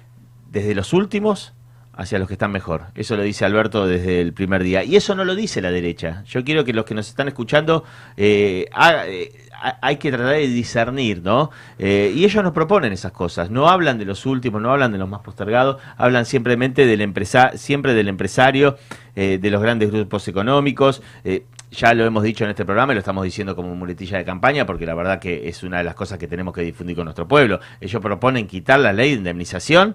[0.51, 1.53] desde los últimos
[1.93, 2.85] hacia los que están mejor.
[2.95, 4.85] Eso lo dice Alberto desde el primer día.
[4.85, 6.23] Y eso no lo dice la derecha.
[6.27, 7.85] Yo quiero que los que nos están escuchando
[8.17, 9.31] eh, haga- eh,
[9.61, 11.51] ha- hay que tratar de discernir, ¿no?
[11.79, 13.51] Eh, y ellos nos proponen esas cosas.
[13.51, 17.53] No hablan de los últimos, no hablan de los más postergados, hablan simplemente del empresa
[17.57, 18.79] siempre del empresario,
[19.15, 21.03] eh, de los grandes grupos económicos.
[21.25, 24.25] eh, ya lo hemos dicho en este programa y lo estamos diciendo como muletilla de
[24.25, 27.05] campaña porque la verdad que es una de las cosas que tenemos que difundir con
[27.05, 27.61] nuestro pueblo.
[27.81, 29.95] Ellos proponen quitar la ley de indemnización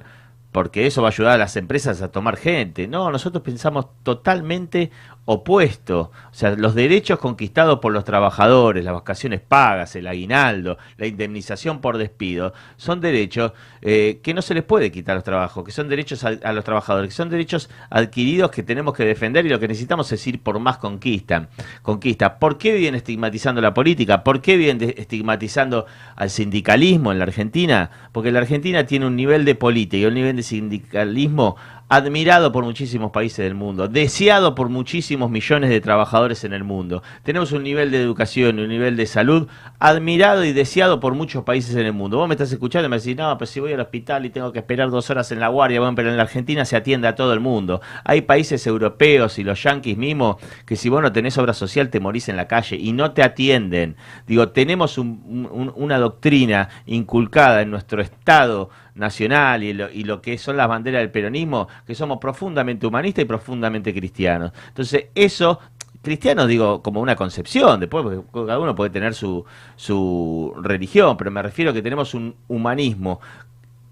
[0.56, 2.88] porque eso va a ayudar a las empresas a tomar gente.
[2.88, 4.90] No, nosotros pensamos totalmente
[5.26, 6.12] opuesto.
[6.32, 11.82] O sea, los derechos conquistados por los trabajadores, las vacaciones pagas, el aguinaldo, la indemnización
[11.82, 13.52] por despido, son derechos
[13.82, 16.54] eh, que no se les puede quitar a los trabajos, que son derechos a, a
[16.54, 20.26] los trabajadores, que son derechos adquiridos que tenemos que defender y lo que necesitamos es
[20.28, 21.50] ir por más conquista.
[21.82, 22.38] Conquista.
[22.38, 24.24] ¿Por qué vienen estigmatizando la política?
[24.24, 27.90] ¿Por qué vienen estigmatizando al sindicalismo en la Argentina?
[28.12, 31.56] Porque la Argentina tiene un nivel de política y un nivel de sindicalismo
[31.88, 37.04] admirado por muchísimos países del mundo, deseado por muchísimos millones de trabajadores en el mundo.
[37.24, 39.48] Tenemos un nivel de educación y un nivel de salud
[39.80, 42.18] admirado y deseado por muchos países en el mundo.
[42.18, 44.52] Vos me estás escuchando y me decís, no, pero si voy al hospital y tengo
[44.52, 47.16] que esperar dos horas en la guardia, bueno, pero en la Argentina se atiende a
[47.16, 47.82] todo el mundo.
[48.04, 52.00] Hay países europeos y los yanquis mismos que si vos no tenés obra social te
[52.00, 53.96] morís en la calle y no te atienden.
[54.26, 60.22] Digo, tenemos un- un- una doctrina inculcada en nuestro Estado nacional y lo, y lo
[60.22, 64.52] que son las banderas del peronismo, que somos profundamente humanistas y profundamente cristianos.
[64.70, 65.60] Entonces, eso,
[66.02, 71.42] cristianos digo como una concepción, después cada uno puede tener su, su religión, pero me
[71.42, 73.20] refiero a que tenemos un humanismo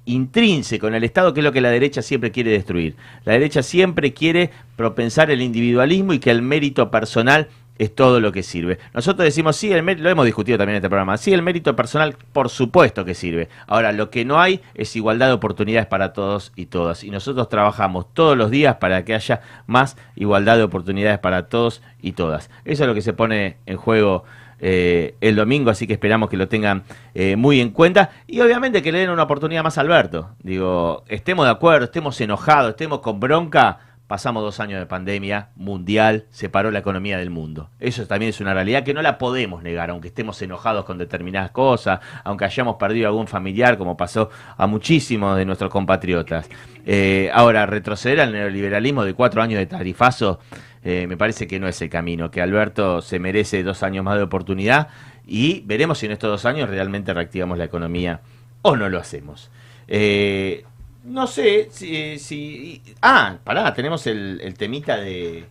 [0.06, 2.96] intrínseco en el Estado, que es lo que la derecha siempre quiere destruir.
[3.24, 7.48] La derecha siempre quiere propensar el individualismo y que el mérito personal
[7.78, 8.80] es todo lo que sirve.
[8.94, 11.76] Nosotros decimos, sí, el mérito, lo hemos discutido también en este programa, sí, el mérito
[11.76, 13.50] personal, por supuesto que sirve.
[13.68, 17.04] Ahora, lo que no hay es igualdad de oportunidades para todos y todas.
[17.04, 21.82] Y nosotros trabajamos todos los días para que haya más igualdad de oportunidades para todos
[22.02, 22.50] y todas.
[22.66, 24.24] Eso es lo que se pone en juego
[24.66, 26.84] eh, el domingo, así que esperamos que lo tengan
[27.16, 30.30] eh, muy en cuenta y obviamente que le den una oportunidad más a Alberto.
[30.42, 33.80] Digo, estemos de acuerdo, estemos enojados, estemos con bronca,
[34.14, 37.72] pasamos dos años de pandemia mundial, se paró la economía del mundo.
[37.80, 41.50] Eso también es una realidad que no la podemos negar, aunque estemos enojados con determinadas
[41.50, 46.48] cosas, aunque hayamos perdido algún familiar, como pasó a muchísimos de nuestros compatriotas.
[46.86, 50.40] Eh, ahora, retroceder al neoliberalismo de cuatro años de tarifazo,
[50.84, 54.18] eh, me parece que no es el camino, que Alberto se merece dos años más
[54.18, 54.90] de oportunidad
[55.26, 58.22] y veremos si en estos dos años realmente reactivamos la economía
[58.62, 59.50] o no lo hacemos.
[59.88, 60.66] Eh,
[61.04, 65.46] no sé si, si- Ah, pará, tenemos el, el temita de,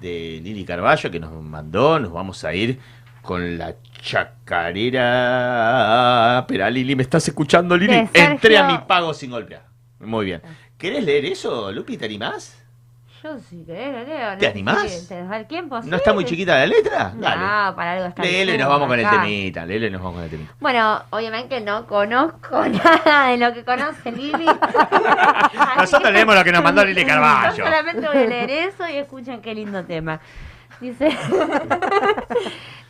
[0.00, 2.78] de Lili Carballo que nos mandó, nos vamos a ir
[3.22, 3.74] con la
[4.98, 6.40] chacarera.
[6.40, 7.92] Espera, Lili, ¿me estás escuchando, Lili?
[8.32, 9.66] Entré a mi pago sin golpear.
[10.00, 10.42] Muy bien.
[10.76, 11.96] ¿Querés leer eso, Lupi?
[11.96, 12.62] ¿Te animás?
[13.22, 14.32] Yo sí querés, lo leo.
[14.32, 15.06] no ¿Te animás?
[15.08, 15.80] ¿Te da el tiempo?
[15.82, 17.12] ¿No está muy chiquita la letra?
[17.14, 17.76] No, Dale.
[17.76, 19.66] para algo está Léelo y nos vamos con el temita.
[19.66, 20.52] Léelo y nos vamos con el temita.
[20.60, 24.46] Bueno, obviamente no conozco nada de lo que conoce Lili.
[25.76, 27.56] Nosotros leemos lo que nos mandó Lili Carballo.
[27.56, 30.20] Yo solamente voy a leer eso y escuchen qué lindo tema.
[30.80, 31.10] Dice,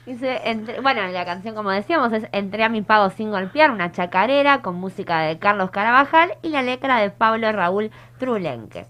[0.05, 3.93] dice entre- bueno, la canción como decíamos es Entré a mi pago sin golpear, una
[3.93, 8.85] chacarera con música de Carlos Carabajal y la letra de Pablo Raúl Trulenque.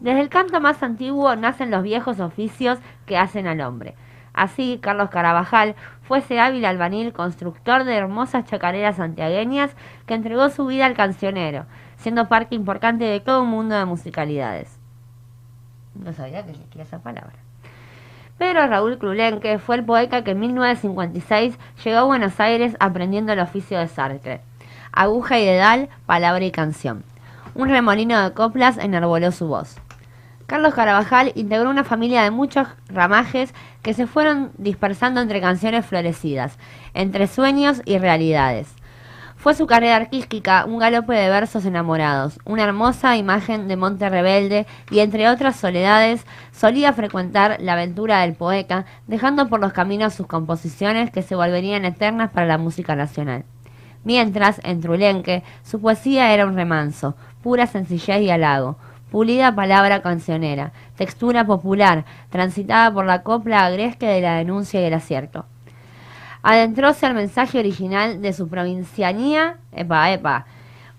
[0.00, 3.94] Desde el canto más antiguo nacen los viejos oficios que hacen al hombre.
[4.32, 9.72] Así, Carlos Carabajal fue ese hábil albanil constructor de hermosas chacareras santiagueñas
[10.06, 11.66] que entregó su vida al cancionero,
[11.98, 14.78] siendo parte importante de todo un mundo de musicalidades.
[15.94, 17.34] No sabía que existía esa palabra.
[18.38, 23.40] Pedro Raúl Crulenque fue el poeta que en 1956 llegó a Buenos Aires aprendiendo el
[23.40, 24.40] oficio de Sartre.
[24.92, 27.04] Aguja y dedal, palabra y canción.
[27.54, 29.76] Un remolino de coplas enarboló su voz.
[30.50, 36.58] Carlos Carabajal integró una familia de muchos ramajes que se fueron dispersando entre canciones florecidas,
[36.92, 38.74] entre sueños y realidades.
[39.36, 44.66] Fue su carrera artística un galope de versos enamorados, una hermosa imagen de Monte Rebelde
[44.90, 50.26] y entre otras soledades solía frecuentar la aventura del poeta, dejando por los caminos sus
[50.26, 53.44] composiciones que se volverían eternas para la música nacional.
[54.02, 58.78] Mientras, en Trulenque, su poesía era un remanso, pura sencillez y halago,
[59.10, 64.94] pulida palabra cancionera, textura popular, transitada por la copla agresque de la denuncia y el
[64.94, 65.46] acierto.
[66.42, 70.46] Adentróse al mensaje original de su provincianía, epa, epa,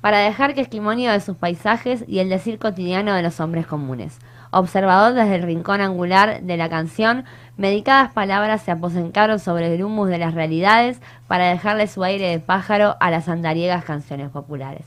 [0.02, 4.20] para dejar testimonio de sus paisajes y el decir cotidiano de los hombres comunes.
[4.52, 7.24] Observador desde el rincón angular de la canción,
[7.56, 12.40] medicadas palabras se aposentaron sobre el humus de las realidades para dejarle su aire de
[12.40, 14.86] pájaro a las andariegas canciones populares.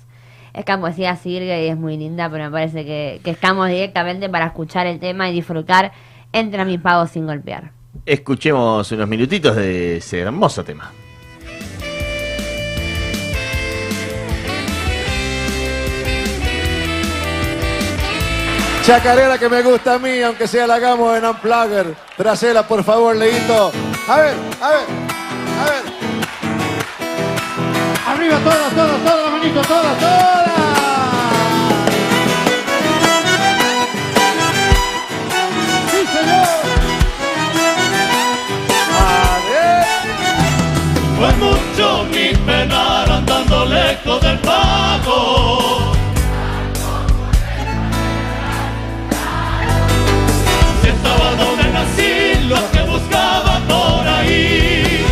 [0.54, 4.46] Escamos decía Sirgue y es muy linda, pero me parece que, que estamos directamente para
[4.46, 5.92] escuchar el tema y disfrutar
[6.32, 7.72] entre mi pago sin golpear.
[8.06, 10.92] Escuchemos unos minutitos de ese hermoso tema.
[18.84, 21.94] Chacarera que me gusta a mí, aunque sea la hagamos en Unplugger.
[22.16, 23.72] Trasela, por favor, Leito.
[24.06, 24.86] A ver, a ver,
[25.58, 25.94] a ver.
[28.06, 30.43] Arriba todas, todas, todas, manitos, todas, todas.
[41.74, 45.92] Mucho mi penar andando lejos del pago.
[50.82, 55.04] Si estaba donde nací, lo que buscaba por ahí.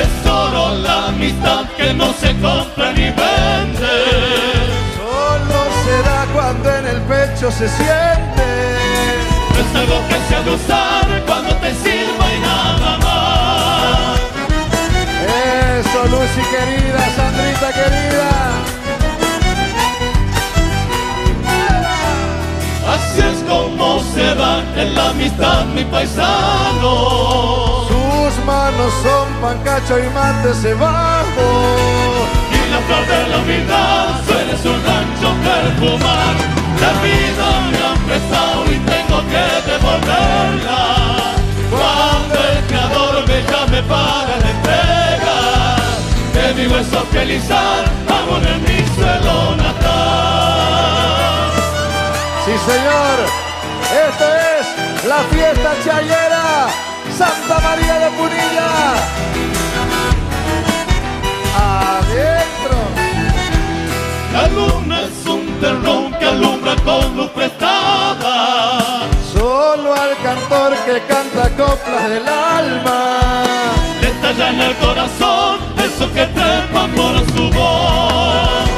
[0.00, 3.97] Es solo la amistad que no se compra ni vende.
[7.38, 8.48] Pecho se siente.
[9.58, 14.18] Es algo que se ha de usar cuando te sirva y nada más.
[15.78, 18.30] Eso, Lucy querida, Sandrita querida.
[22.94, 26.92] Así es como se da en la amistad mi paisano.
[27.88, 31.46] Sus manos son pancacho y mate cebajo.
[32.52, 36.57] Y la flor de la humildad suele su rancho perfumar.
[36.88, 40.80] La vida me ha prestado y tengo que devolverla.
[41.70, 45.38] Cuando el creador me llame para la entrega,
[46.32, 50.78] de mi hueso felizar, amor en mi suelo natal.
[52.46, 53.16] Sí, señor.
[54.08, 54.26] Esto
[54.56, 54.64] es
[55.06, 56.44] la fiesta chayera.
[57.18, 58.68] Santa María de Punilla.
[66.88, 69.00] Con luz prestada.
[69.32, 73.00] Solo al cantor que canta coplas del alma.
[74.00, 78.68] Le estalla en el corazón eso que trepa por su voz.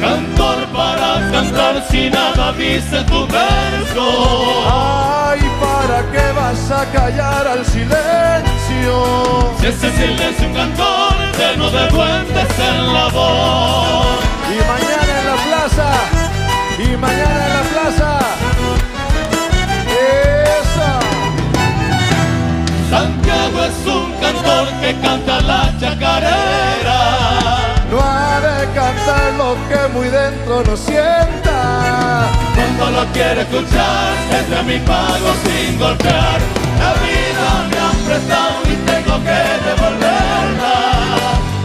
[0.00, 4.06] Cantor para cantar si nada dice tu verso.
[4.72, 8.49] Ay, ¿para qué vas a callar al silencio?
[9.60, 14.20] Si ese silencio un cantor lleno de duendes en la voz.
[14.48, 15.92] Y mañana en la plaza,
[16.78, 18.18] y mañana en la plaza.
[23.66, 27.00] Es un cantor que canta la chacarera.
[27.90, 32.28] No ha de cantar lo que muy dentro no sienta.
[32.54, 36.40] Cuando lo quiere escuchar, entre mi pago sin golpear.
[36.80, 40.76] La vida me han prestado y tengo que devolverla.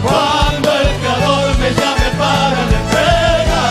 [0.04, 3.64] Cuando el creador me llame para la entrega,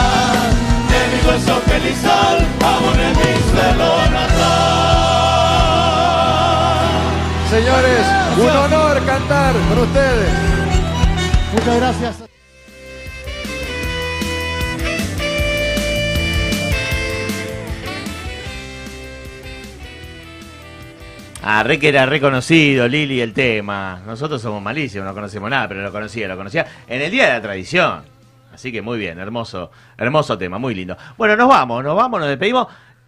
[0.91, 5.34] de mi hueso felizal, amor en mi suelo natal.
[7.55, 8.05] Señores,
[8.37, 10.29] un honor cantar con ustedes.
[11.53, 12.25] Muchas gracias.
[21.45, 24.03] Ah, re que era reconocido, Lili, el tema.
[24.05, 27.33] Nosotros somos malísimos, no conocemos nada, pero lo conocía, lo conocía en el Día de
[27.35, 28.03] la Tradición.
[28.53, 30.97] Así que muy bien, hermoso, hermoso tema, muy lindo.
[31.17, 32.67] Bueno, nos vamos, nos vamos, nos despedimos.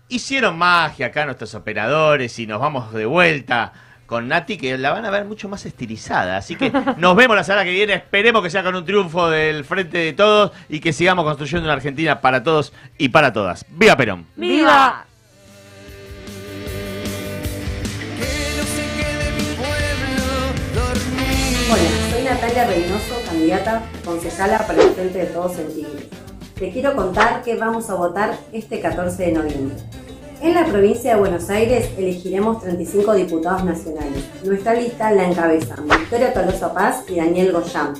[0.08, 3.72] Hicieron magia acá nuestros operadores y nos vamos de vuelta
[4.06, 6.36] con Nati, que la van a ver mucho más estilizada.
[6.36, 7.94] Así que nos vemos la semana que viene.
[7.94, 11.74] Esperemos que sea con un triunfo del frente de todos y que sigamos construyendo una
[11.74, 13.64] Argentina para todos y para todas.
[13.68, 14.26] ¡Viva Perón!
[14.36, 15.04] ¡Viva!
[21.68, 21.82] Hola,
[22.12, 26.08] soy Natalia Reynoso, candidata concejala para el Frente de Todos en Tigre.
[26.54, 29.76] Te quiero contar que vamos a votar este 14 de noviembre.
[30.42, 34.22] En la provincia de Buenos Aires elegiremos 35 diputados nacionales.
[34.44, 37.94] Nuestra lista la encabezan Victoria Tolosa Paz y Daniel Goyán.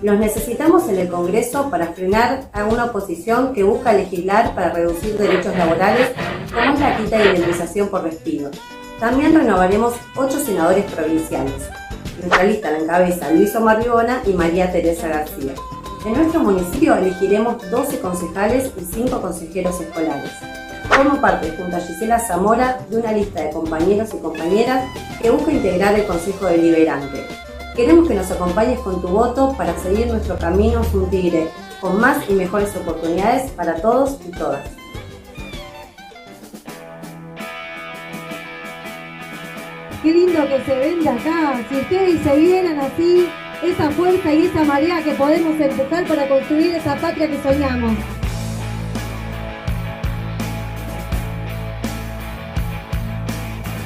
[0.00, 5.18] Los necesitamos en el Congreso para frenar a una oposición que busca legislar para reducir
[5.18, 6.08] derechos laborales,
[6.54, 8.50] como es la quita de indemnización por despido.
[9.00, 11.68] También renovaremos 8 senadores provinciales.
[12.20, 15.54] Nuestra lista la encabeza Luis Omar Ribona y María Teresa García.
[16.06, 20.30] En nuestro municipio elegiremos 12 concejales y 5 consejeros escolares.
[20.90, 24.84] Formo parte, junto a Gisela Zamora, de una lista de compañeros y compañeras
[25.22, 27.26] que busca integrar el Consejo Deliberante.
[27.76, 31.48] Queremos que nos acompañes con tu voto para seguir nuestro camino un tigre
[31.80, 34.60] con más y mejores oportunidades para todos y todas.
[40.02, 41.60] Qué lindo que se vende acá.
[41.68, 43.28] Si ustedes se vieran así,
[43.62, 47.92] esa fuerza y esa marea que podemos empujar para construir esa patria que soñamos.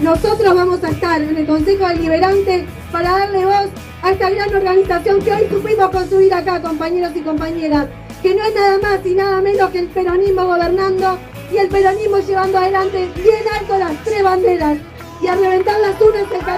[0.04, 3.70] Nosotros vamos a estar en el Consejo Deliberante para darle voz
[4.02, 7.88] a esta gran organización que hoy supimos construir acá, compañeros y compañeras,
[8.22, 11.18] que no es nada más y nada menos que el peronismo gobernando
[11.50, 14.76] y el peronismo llevando adelante bien alto las tres banderas.
[15.22, 16.52] Y a reventar las unas el 14,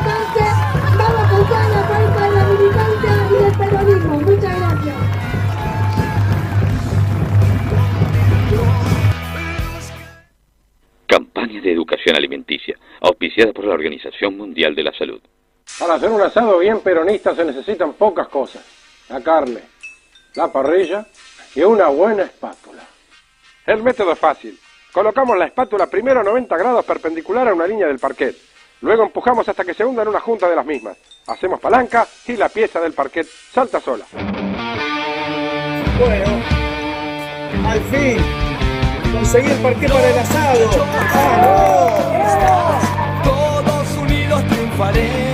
[0.98, 4.20] vamos con toda la fuerza de la militancia y del peronismo.
[4.22, 4.96] Muchas gracias.
[11.06, 12.76] Campaña de educación alimenticia,
[13.08, 15.20] auspiciada por la Organización Mundial de la Salud.
[15.78, 18.62] Para hacer un asado bien peronista se necesitan pocas cosas.
[19.08, 19.60] La carne,
[20.34, 21.06] la parrilla
[21.54, 22.82] y una buena espátula.
[23.66, 24.58] El método es fácil.
[24.92, 28.36] Colocamos la espátula primero a 90 grados perpendicular a una línea del parquet.
[28.80, 30.96] Luego empujamos hasta que se hunda en una junta de las mismas.
[31.26, 34.04] Hacemos palanca y la pieza del parquet salta sola.
[35.98, 36.24] Bueno,
[37.66, 38.18] al fin,
[39.12, 40.70] conseguí el parque para el asado.
[40.84, 41.66] ¡Ah,
[42.76, 42.85] Todos
[44.78, 45.25] unidos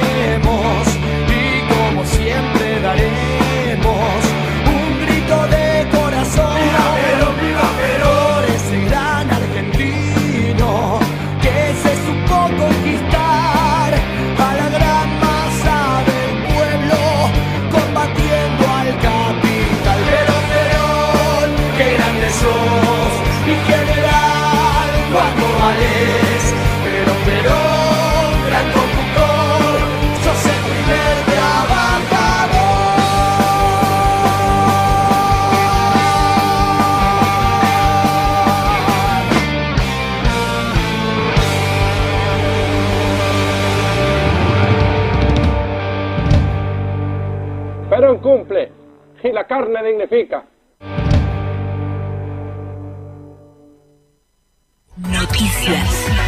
[48.23, 48.71] cumple
[49.23, 50.45] y la carne dignifica.
[54.97, 56.22] Noticias.